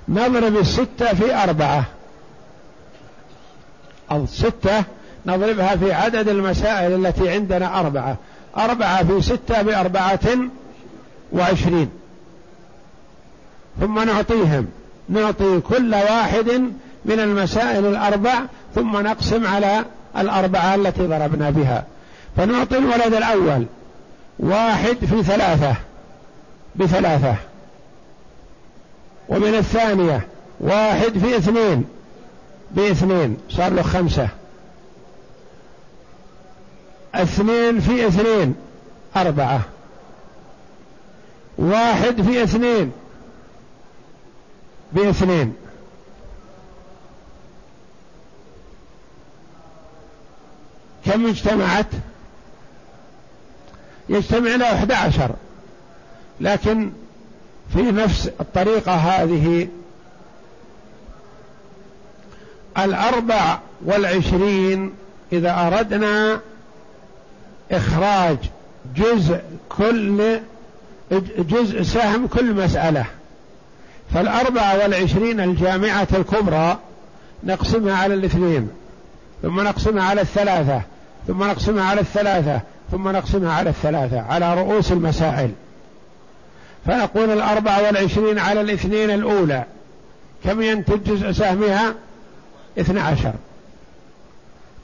[0.09, 1.83] نضرب الستة في أربعة.
[4.11, 4.83] الستة
[5.25, 8.17] نضربها في عدد المسائل التي عندنا أربعة.
[8.57, 10.19] أربعة في ستة بأربعة
[11.31, 11.89] وعشرين.
[13.79, 14.67] ثم نعطيهم.
[15.09, 16.49] نعطي كل واحد
[17.05, 18.33] من المسائل الأربع
[18.75, 19.85] ثم نقسم على
[20.17, 21.83] الأربعة التي ضربنا بها.
[22.37, 23.65] فنعطي الولد الأول.
[24.39, 25.75] واحد في ثلاثة
[26.75, 27.35] بثلاثة.
[29.29, 30.27] ومن الثانية
[30.59, 31.85] واحد في اثنين
[32.71, 34.27] باثنين صار له خمسة.
[37.15, 38.55] اثنين في اثنين
[39.15, 39.61] أربعة.
[41.57, 42.91] واحد في اثنين
[44.93, 45.55] باثنين.
[51.05, 51.87] كم اجتمعت؟
[54.09, 55.31] يجتمع له 11
[56.41, 56.91] لكن
[57.73, 59.67] في نفس الطريقة هذه
[62.77, 64.93] الأربع والعشرين
[65.33, 66.39] إذا أردنا
[67.71, 68.37] إخراج
[68.95, 69.39] جزء
[69.69, 70.39] كل
[71.37, 73.05] جزء سهم كل مسألة.
[74.13, 76.79] فالأربعة والعشرين الجامعة الكبرى
[77.43, 78.69] نقسمها على الاثنين
[79.41, 80.81] ثم نقسمها على الثلاثة
[81.27, 82.61] ثم نقسمها على الثلاثة
[82.93, 85.51] ثم نقسمها على الثلاثة على رؤوس المسائل.
[86.85, 89.63] فنقول الأربعة والعشرين على الاثنين الأولى.
[90.43, 91.93] كم ينتج جزء سهمها؟
[92.79, 93.33] اثنى عشر.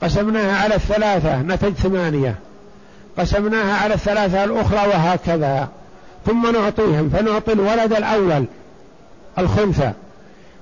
[0.02, 2.34] قسمناها على الثلاثة نتج ثمانية.
[3.18, 5.68] قسمناها على الثلاثة الأخرى وهكذا.
[6.26, 8.44] ثم نعطيهم فنعطي الولد الأول
[9.38, 9.92] الخنثى.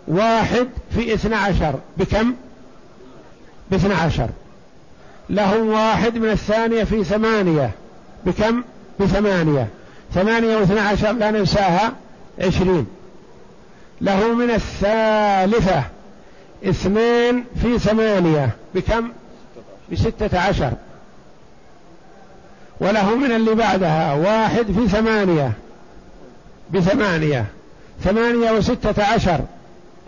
[0.09, 1.74] واحد في اثنى عشر.
[1.96, 2.34] بكم؟
[3.70, 4.28] باثنى عشر.
[5.31, 7.70] له واحد من الثانية في ثمانية.
[8.26, 8.62] بكم؟
[9.01, 9.68] بثمانية.
[10.14, 11.93] ثمانية واثنى عشر لا ننساها
[12.39, 12.87] عشرين.
[14.01, 15.83] له من الثالثة
[16.64, 18.51] اثنين في ثمانية.
[18.74, 19.09] بكم؟
[19.93, 20.72] بستة عشر.
[22.81, 25.53] وله من اللي بعدها واحد في ثمانية.
[26.70, 27.47] بثمانية.
[28.05, 29.41] ثمانية وستة عشر.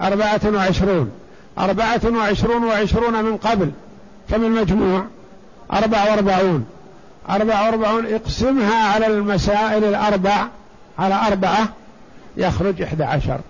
[0.01, 1.11] أربعة وعشرون.
[1.59, 3.71] أربعة وعشرون وعشرون من قبل.
[4.31, 5.05] كم المجموع؟
[5.73, 6.67] أربع وأربعون.
[7.31, 10.47] أربع وأربعون اقسمها على المسائل الأربع
[10.99, 11.69] على أربعة
[12.37, 13.41] يخرج إحدى عشر.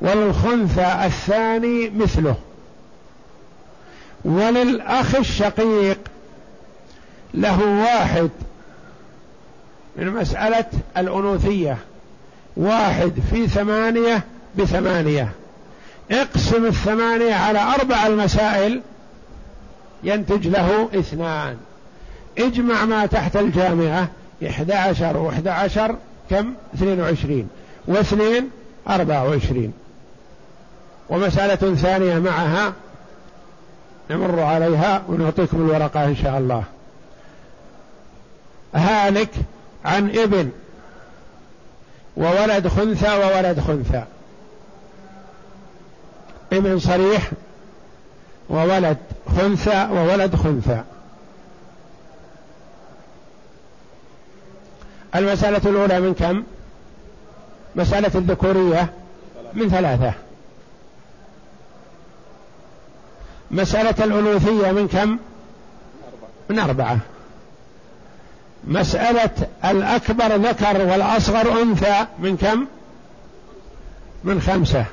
[0.00, 2.36] وللخنثى الثاني مثله.
[4.24, 5.98] وللأخ الشقيق
[7.34, 8.30] له واحد
[9.96, 10.64] من مسألة
[10.96, 11.78] الأنوثية
[12.56, 14.24] واحد في ثمانية
[14.58, 15.32] بثمانية.
[16.10, 18.80] اقسم الثمانية على أربع المسائل
[20.02, 21.56] ينتج له اثنان.
[22.38, 24.08] اجمع ما تحت الجامعة
[24.48, 25.96] إحدى عشر وإحدى عشر
[26.30, 27.48] كم؟ اثنين وعشرين.
[27.86, 28.50] واثنين
[28.88, 29.72] أربعة وعشرين.
[31.08, 32.72] ومسألة ثانية معها
[34.10, 36.64] نمر عليها ونعطيكم الورقة إن شاء الله.
[38.74, 39.30] هالك
[39.84, 40.50] عن ابن
[42.16, 44.04] وولد خنثى وولد خنثى.
[46.52, 47.30] ابن صريح
[48.50, 48.96] وولد
[49.36, 50.82] خنثى وولد خنثى
[55.14, 56.44] المسألة الأولى من كم؟
[57.76, 58.92] مسألة الذكورية
[59.54, 60.12] من ثلاثة
[63.50, 65.18] مسألة الألوثية من كم؟
[66.48, 66.98] من أربعة
[68.64, 69.30] مسألة
[69.64, 72.66] الأكبر ذكر والأصغر أنثى من كم؟
[74.24, 74.84] من خمسة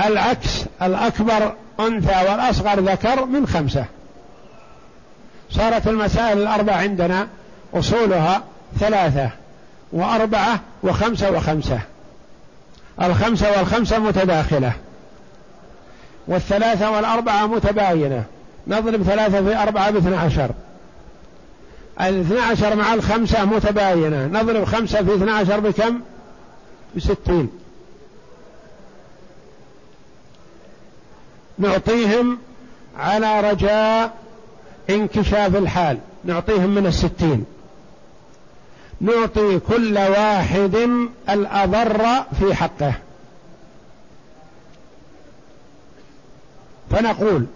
[0.00, 3.84] العكس الأكبر أنثى والأصغر ذكر من خمسة.
[5.50, 7.28] صارت المسائل الأربع عندنا
[7.74, 8.42] أصولها
[8.80, 9.30] ثلاثة
[9.92, 11.80] وأربعة وخمسة وخمسة.
[13.02, 14.72] الخمسة والخمسة متداخلة.
[16.28, 18.24] والثلاثة والأربعة متباينة.
[18.66, 20.50] نضرب ثلاثة في أربعة باثنى عشر.
[22.00, 24.26] الاثنى عشر مع الخمسة متباينة.
[24.26, 26.00] نضرب خمسة في اثنى عشر بكم؟
[26.96, 27.50] بستين.
[31.58, 32.38] نعطيهم
[32.98, 34.14] على رجاء
[34.90, 37.44] انكشاف الحال نعطيهم من الستين.
[39.00, 40.88] نعطي كل واحد
[41.28, 42.06] الأضر
[42.38, 42.92] في حقه.
[46.90, 47.46] فنقول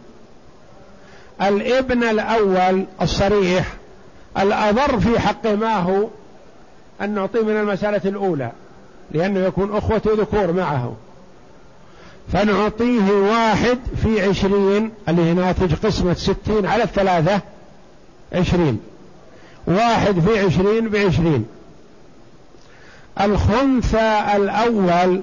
[1.42, 3.72] الابن الأول الصريح
[4.38, 6.09] الأضر في حقه ما هو؟
[7.00, 8.53] أن نعطيه من المسألة الأولى
[9.11, 10.94] لأنه يكون أخوة ذكور معه.
[12.32, 17.40] فنعطيه واحد في عشرين اللي هي ناتج قسمة ستين على الثلاثة
[18.32, 18.80] عشرين.
[19.66, 21.46] واحد في عشرين بعشرين.
[23.20, 25.22] الخنثى الأول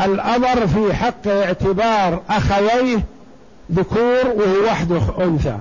[0.00, 3.00] الأمر في حق اعتبار أخويه
[3.72, 5.58] ذكور وهو وحده أنثى.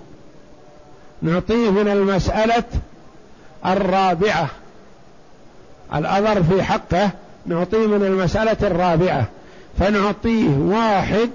[1.22, 2.64] نعطيه من المسألة
[3.66, 4.50] الرابعة.
[5.96, 7.10] الأمر في حقه
[7.46, 9.26] نعطيه من المسألة الرابعة.
[9.80, 11.30] فنعطيه واحد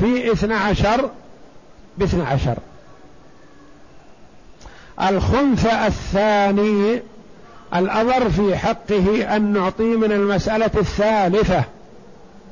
[0.00, 1.10] في اثنى عشر
[1.98, 2.56] باثنى عشر.
[5.00, 7.02] الخنثى الثاني
[7.74, 11.64] الأمر في حقه أن نعطيه من المسألة الثالثة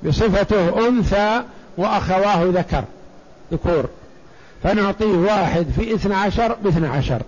[0.04, 1.42] بصفته أنثى
[1.76, 2.84] وأخواه ذكر
[3.52, 3.84] ذكور.
[4.62, 7.22] فنعطيه واحد في اثنى عشر باثنى عشر.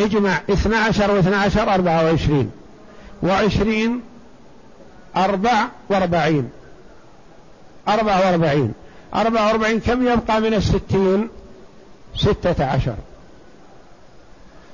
[0.00, 2.50] اجمع اثنى عشر واثنى عشر أربعة وعشرين.
[3.22, 4.00] وعشرين
[5.16, 6.50] أربع وأربعين.
[7.88, 8.72] أربع وأربعين.
[9.14, 11.28] أربع وأربعين كم يبقى من الستين؟
[12.16, 12.94] ستة عشر.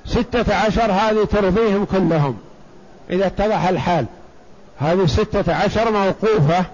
[0.07, 2.39] ستة عشر هذه ترضيهم كلهم.
[3.11, 4.07] إذا اتضح الحال.
[4.79, 6.65] هذه ستة عشر موقوفة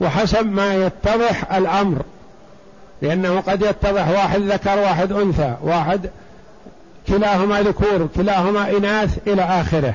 [0.00, 2.02] وحسب ما يتضح الأمر.
[3.02, 6.10] لأنه قد يتضح واحد ذكر واحد أنثى واحد
[7.08, 9.94] كلاهما ذكور كلاهما إناث إلى آخره.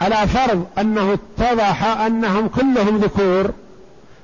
[0.00, 3.50] على فرض أنه اتضح أنهم كلهم ذكور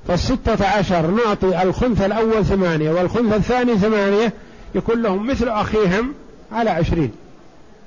[0.07, 4.33] فالستة عشر نعطي الخنث الأول ثمانية والخنث الثاني ثمانية
[4.75, 6.13] يكون لهم مثل أخيهم
[6.51, 7.11] على عشرين.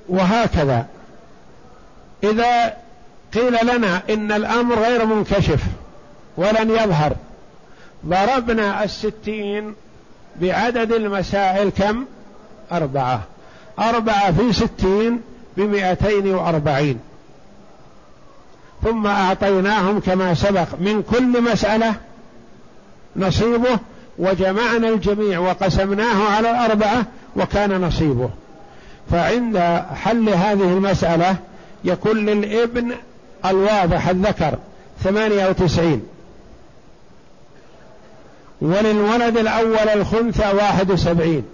[0.08, 0.86] وهكذا.
[2.24, 2.76] إذا
[3.34, 5.62] قيل لنا إن الأمر غير منكشف
[6.36, 7.12] ولن يظهر
[8.06, 9.74] ضربنا الستين
[10.40, 12.04] بعدد المسائل كم؟
[12.72, 13.22] أربعة.
[13.78, 15.20] أربعة في ستين
[15.56, 16.98] بمئتين وأربعين.
[18.84, 21.94] ثم أعطيناهم كما سبق من كل مسألة
[23.16, 23.78] نصيبه
[24.18, 27.06] وجمعنا الجميع وقسمناه على الأربعة
[27.36, 28.30] وكان نصيبه.
[29.10, 31.36] فعند حل هذه المسألة
[31.84, 32.92] يكون للابن
[33.44, 34.58] الواضح الذكر
[35.04, 36.02] ثمانية وتسعين.
[38.60, 41.44] وللولد الأول الخنثى واحد وسبعين.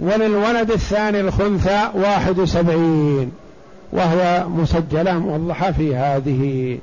[0.00, 3.32] وللولد الثاني الخنثى واحد وسبعين.
[3.92, 6.78] وهو مسجلة موضحة في هذه.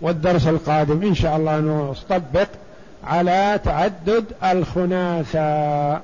[0.00, 2.48] والدرس القادم إن شاء الله نطبق
[3.04, 6.00] على تعدد الخناثة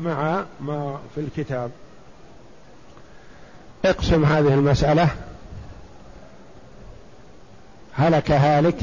[0.00, 1.70] مع ما في الكتاب.
[3.84, 5.08] اقسم هذه المسألة.
[7.94, 8.76] هلك هالك.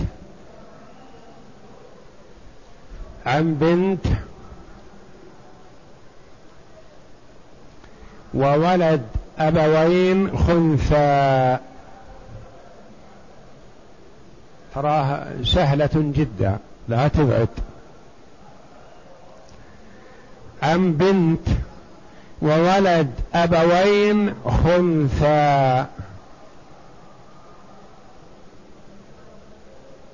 [3.32, 4.06] عن بنت
[8.34, 9.08] وولد
[9.40, 11.58] أبوين خنثى.
[14.76, 16.58] تراها سهلة جدا
[16.88, 17.48] لا تبعد.
[20.64, 21.48] عن بنت
[22.42, 25.86] وولد أبوين خنثى.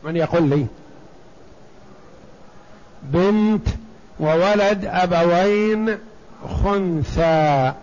[0.03, 0.67] من يقول لي؟
[3.03, 3.67] بنت
[4.19, 5.97] وولد أبوين
[6.63, 7.73] خنثى.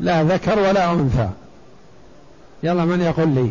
[0.00, 1.28] لا ذكر ولا أنثى.
[2.62, 3.50] يلا من يقول لي؟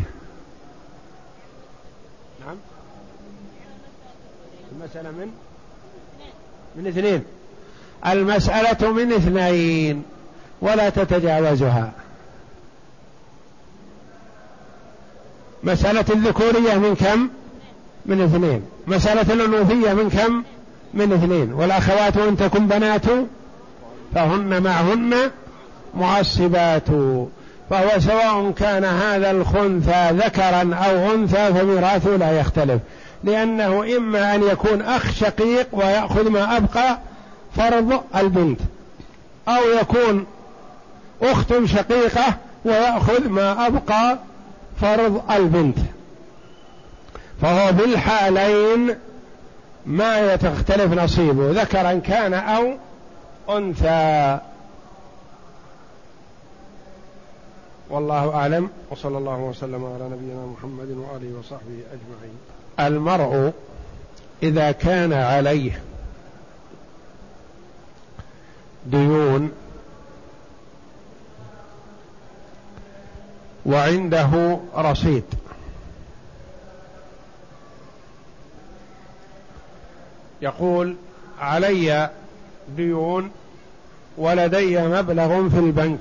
[2.46, 2.56] نعم.
[4.72, 5.32] المسألة من؟
[6.76, 7.24] من اثنين.
[8.06, 10.04] المسألة من اثنين.
[10.62, 11.92] ولا تتجاوزها.
[15.64, 17.30] مسألة الذكورية من كم؟
[18.06, 18.62] من اثنين.
[18.88, 20.44] مسألة الأنوثية من كم؟
[20.94, 21.54] من اثنين.
[21.54, 23.06] والأخوات إن تكن بنات
[24.16, 25.14] فهن معهن
[25.98, 26.88] معصبات.
[27.70, 32.82] فهو سواء كان هذا الخنثى ذكرا أو أنثى فميراثه لا يختلف.
[33.24, 36.98] لأنه إما أن يكون أخ شقيق ويأخذ ما أبقى
[37.56, 38.60] فرض البنت.
[39.48, 40.26] أو يكون
[41.22, 42.26] أخت شقيقة
[42.66, 44.18] ويأخذ ما أبقى
[44.82, 45.78] فرض البنت.
[47.44, 48.96] فهو بالحالين
[49.86, 52.78] ما يتختلف نصيبه ذكرا كان أو
[53.58, 54.40] أنثى.
[57.90, 62.38] والله أعلم وصلى الله وسلم على نبينا محمد وآله وصحبه أجمعين.
[62.80, 63.54] المرء
[64.44, 65.82] إذا كان عليه
[68.86, 69.52] ديون
[73.66, 75.24] وعنده رصيد
[80.44, 80.96] يقول
[81.42, 82.10] علي
[82.78, 83.32] ديون
[84.18, 86.00] ولدي مبلغ في البنك.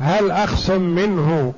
[0.00, 1.52] هل أخصم منه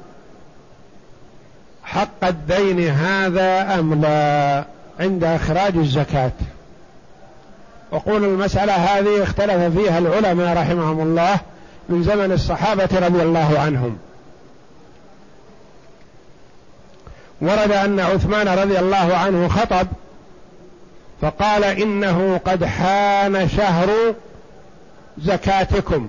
[1.84, 4.64] حق الدين هذا أم لا
[5.00, 6.32] عند إخراج الزكاة؟
[7.90, 11.40] وقول المسألة هذه اختلف فيها العلماء رحمهم الله
[11.88, 13.98] من زمن الصحابة رضي الله عنهم.
[17.40, 19.86] ورد أن عثمان رضي الله عنه خطب
[21.22, 24.14] فقال إنه قد حان شهر
[25.18, 26.08] زكاتكم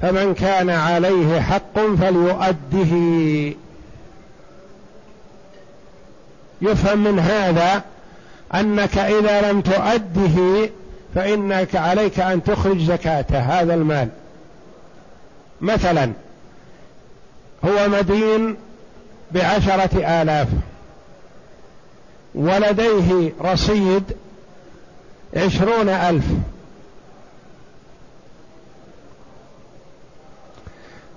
[0.00, 2.92] فمن كان عليه حق فليؤده.
[6.62, 7.82] يفهم من هذا
[8.54, 10.70] أنك إذا لم تؤده
[11.14, 14.08] فإنك عليك أن تخرج زكاته هذا المال.
[15.60, 16.12] مثلا
[17.64, 18.56] هو مدين
[19.30, 20.48] بعشرة آلاف
[22.34, 24.04] ولديه رصيد
[25.36, 26.24] عشرون ألف.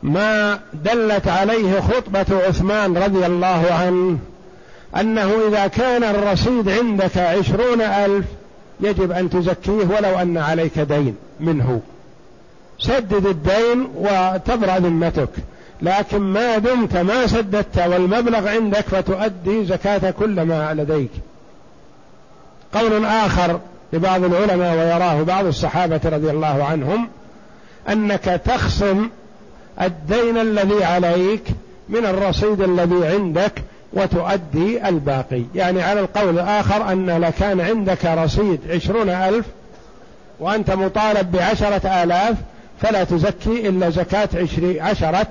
[0.03, 4.17] ما دلت عليه خطبة عثمان رضي الله عنه
[4.99, 8.25] أنه إذا كان الرصيد عندك عشرون ألف
[8.79, 11.81] يجب أن تزكيه ولو أن عليك دين منه.
[12.79, 15.29] سدد الدين وتبرأ ذمتك.
[15.81, 21.11] لكن ما دمت ما سددت والمبلغ عندك فتؤدي زكاة كل ما لديك.
[22.73, 23.59] قول آخر
[23.93, 27.07] لبعض العلماء ويراه بعض الصحابة رضي الله عنهم
[27.89, 29.09] أنك تخصم
[29.81, 31.43] الدين الذي عليك
[31.89, 33.51] من الرصيد الذي عندك
[33.93, 35.43] وتؤدي الباقي.
[35.55, 39.45] يعني على القول الآخر أن لكان عندك رصيد عشرون ألف
[40.39, 42.35] وأنت مطالب بعشرة آلاف
[42.81, 45.27] فلا تزكي إلا زكاة عشر عشرة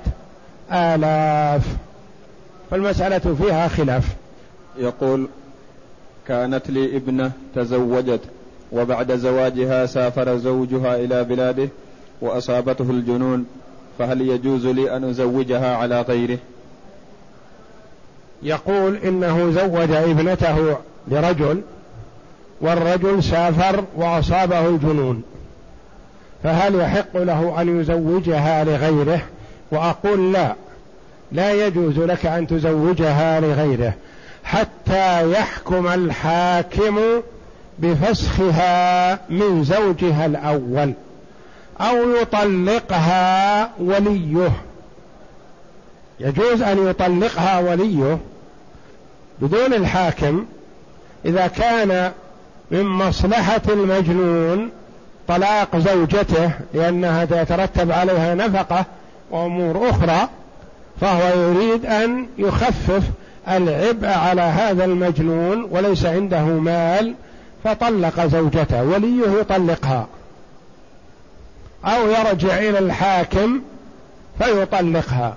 [0.71, 1.61] آلاف.
[2.71, 4.03] فالمسألة فيها خلاف.
[4.77, 5.27] يقول
[6.27, 8.21] كانت لي ابنة تزوجت
[8.71, 11.69] وبعد زواجها سافر زوجها إلى بلاده
[12.21, 13.45] وأصابته الجنون
[13.99, 16.37] فهل يجوز لي أن أزوجها على غيره؟
[18.43, 21.61] يقول إنه زوج ابنته لرجل
[22.61, 25.23] والرجل سافر وأصابه الجنون
[26.43, 29.21] فهل يحق له أن يزوجها لغيره؟
[29.71, 30.55] وأقول لا
[31.31, 33.93] لا يجوز لك أن تزوجها لغيره
[34.43, 36.99] حتى يحكم الحاكم
[37.79, 40.93] بفسخها من زوجها الأول
[41.81, 44.51] أو يطلقها وليه.
[46.19, 48.17] يجوز أن يطلقها وليه
[49.39, 50.45] بدون الحاكم
[51.25, 52.11] إذا كان
[52.71, 54.69] من مصلحة المجنون
[55.27, 58.85] طلاق زوجته لأنها يترتب عليها نفقة
[59.31, 60.29] وأمور أخرى
[61.01, 63.03] فهو يريد أن يخفف
[63.49, 67.13] العبء على هذا المجنون وليس عنده مال
[67.63, 70.07] فطلق زوجته وليه يطلقها.
[71.85, 73.61] أو يرجع إلى الحاكم
[74.39, 75.35] فيطلقها.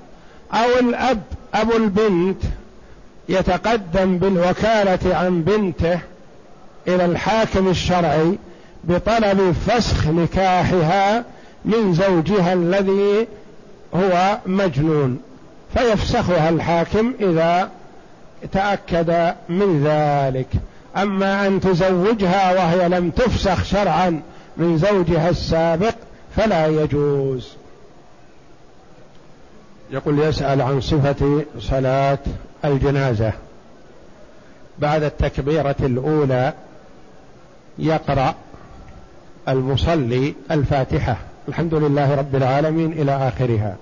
[0.52, 1.22] أو الأب
[1.54, 2.42] أبو البنت
[3.28, 5.98] يتقدم بالوكالة عن بنته
[6.88, 8.38] إلى الحاكم الشرعي
[8.84, 11.24] بطلب فسخ نكاحها
[11.64, 13.26] من زوجها الذي
[13.94, 15.20] هو مجنون.
[15.74, 17.70] فيفسخها الحاكم إذا
[18.52, 20.48] تأكد من ذلك.
[20.97, 24.22] أما أن تزوجها وهي لم تفسخ شرعا
[24.57, 25.95] من زوجها السابق
[26.36, 27.53] فلا يجوز.
[29.90, 32.18] يقول يسأل عن صفة صلاة
[32.64, 33.32] الجنازة.
[34.78, 36.53] بعد التكبيرة الأولى
[37.78, 38.34] يقرأ
[39.49, 41.16] المصلي الفاتحة.
[41.49, 43.76] الحمد لله رب العالمين إلى آخرها.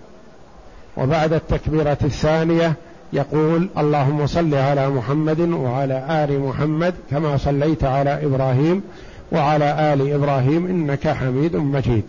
[0.97, 2.75] وبعد التكبيرة الثانية
[3.13, 8.83] يقول اللهم صل على محمد وعلى آل محمد كما صليت على إبراهيم
[9.33, 12.05] وعلى آل إبراهيم إنك حميد مجيد.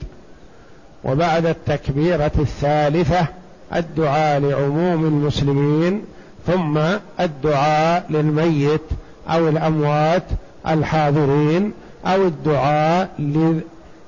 [1.03, 3.27] وبعد التكبيرة الثالثة
[3.75, 6.01] الدعاء لعموم المسلمين
[6.47, 6.79] ثم
[7.19, 8.81] الدعاء للميت
[9.29, 10.23] أو الأموات
[10.67, 11.71] الحاضرين
[12.05, 13.09] أو الدعاء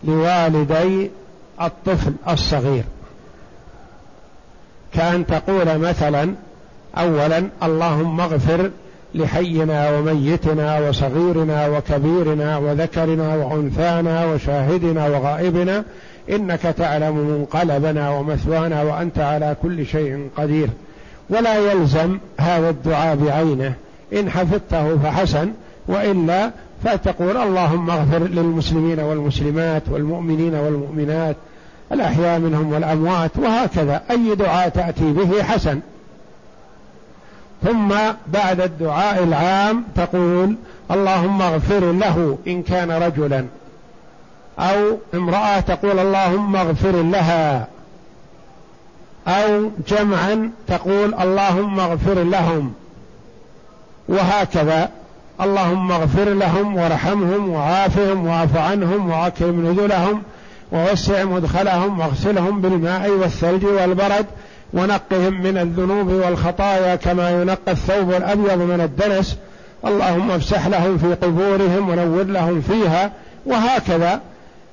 [0.04, 1.12] لوالدي
[1.62, 2.84] الطفل الصغير.
[4.93, 6.34] كأن تقول مثلا
[6.98, 8.72] أولا اللهم اغفر
[9.16, 15.84] لحينا وميتنا وصغيرنا وكبيرنا وذكرنا وأنثانا وشاهدنا وغائبنا
[16.30, 20.70] إنك تعلم منقلبنا ومثوانا وأنت على كل شيء قدير.
[21.30, 23.74] ولا يلزم هذا الدعاء بعينه.
[24.14, 25.52] إن حفظته فحسن
[25.88, 26.52] وإلا
[26.84, 31.36] فتقول اللهم اغفر للمسلمين والمسلمات والمؤمنين والمؤمنات
[31.91, 34.02] الأحياء منهم والأموات وهكذا.
[34.12, 35.80] أي دعاء تأتي به حسن.
[37.66, 37.93] ثم
[38.28, 40.55] بعد الدعاء العام تقول
[40.91, 43.45] اللهم اغفر له إن كان رجلا.
[44.59, 47.68] أو امرأة تقول اللهم اغفر لها.
[49.28, 52.74] أو جمعا تقول اللهم اغفر لهم.
[54.09, 54.89] وهكذا.
[55.41, 60.24] اللهم اغفر لهم وارحمهم وعافهم واعف عنهم وأكرم نزلهم
[60.72, 64.26] ووسع مدخلهم واغسلهم بالماء والثلج والبرد
[64.76, 69.38] ونقهم من الذنوب والخطايا كما ينقى الثوب الأبيض من الدنس.
[69.86, 73.11] اللهم افسح لهم في قبورهم ونور لهم فيها.
[73.45, 74.21] وهكذا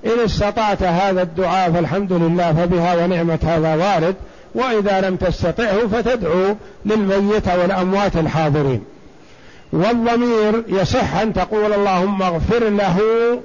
[0.07, 4.15] إن استطعت هذا الدعاء فالحمد لله فبها ونعمه هذا وارد.
[4.55, 8.85] وإذا لم تستطعه فتدعو للميت والأموات الحاضرين.
[9.73, 12.99] والضمير يصح أن تقول اللهم اغفر له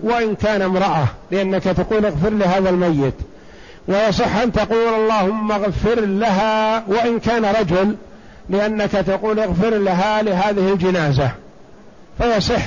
[0.04, 3.14] وإن كان امرأة لأنك تقول اغفر لهذا الميت.
[3.88, 7.96] ويصح أن تقول اللهم اغفر لها وإن كان رجل
[8.50, 11.32] لأنك تقول اغفر لها لهذه الجنازة.
[12.20, 12.64] فيصح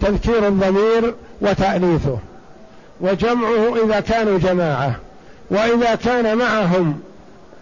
[0.00, 2.18] تذكير الضمير وتأليفه
[3.00, 4.96] وجمعه إذا كانوا جماعة.
[5.50, 7.00] وإذا كان معهم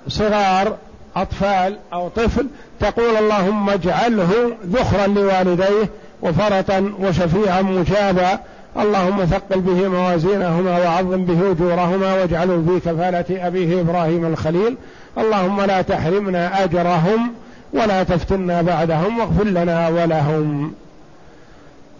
[0.08, 0.76] صغار
[1.16, 2.46] أطفال أو طفل
[2.80, 5.90] تقول اللهم اجعله ذخرا لوالديه
[6.22, 8.38] وفرطا وشفيعا مجابا
[8.76, 14.76] اللهم ثقل به موازينهما وعظم به أجورهما واجعله في كفالة أبيه إبراهيم الخليل.
[15.18, 17.32] اللهم لا تحرمنا أجرهم
[17.72, 20.72] ولا تفتنا بعدهم واغفر لنا ولهم.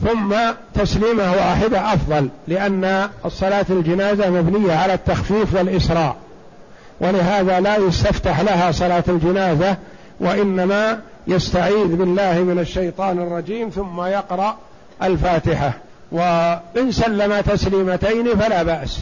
[0.04, 0.34] ثم
[0.74, 6.16] تسليمه واحدة أفضل لأن الصلاة الجنازة مبنية على التخفيف والإسراء
[7.00, 9.76] ولهذا لا يستفتح لها صلاة الجنازة
[10.20, 14.56] وإنما يستعيذ بالله من الشيطان الرجيم ثم يقرأ
[15.02, 15.72] الفاتحة.
[16.12, 19.00] وإن سلم تسليمتين فلا بأس.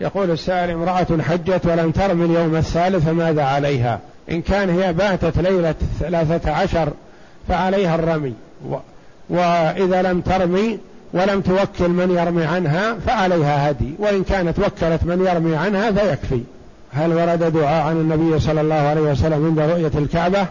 [0.00, 3.98] يقول السائل امرأة حجت ولم ترمي اليوم الثالث فماذا عليها؟
[4.30, 6.88] إن كان هي باتت ليلة ثلاثة عشر
[7.48, 8.34] فعليها الرمي.
[8.68, 8.76] و
[9.30, 10.78] وإذا لم ترمي
[11.12, 13.94] ولم توكل من يرمي عنها فعليها هدي.
[13.98, 16.40] وإن كانت وكلت من يرمي عنها فيكفي.
[16.92, 20.46] هل ورد دعاء عن النبي صلى الله عليه وسلم عند رؤية الكعبة؟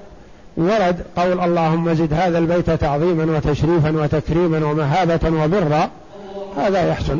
[0.58, 5.90] ورد قول اللهم زد هذا البيت تعظيما وتشريفا وتكريما ومهابة وبرا
[6.58, 7.20] هذا يحسن.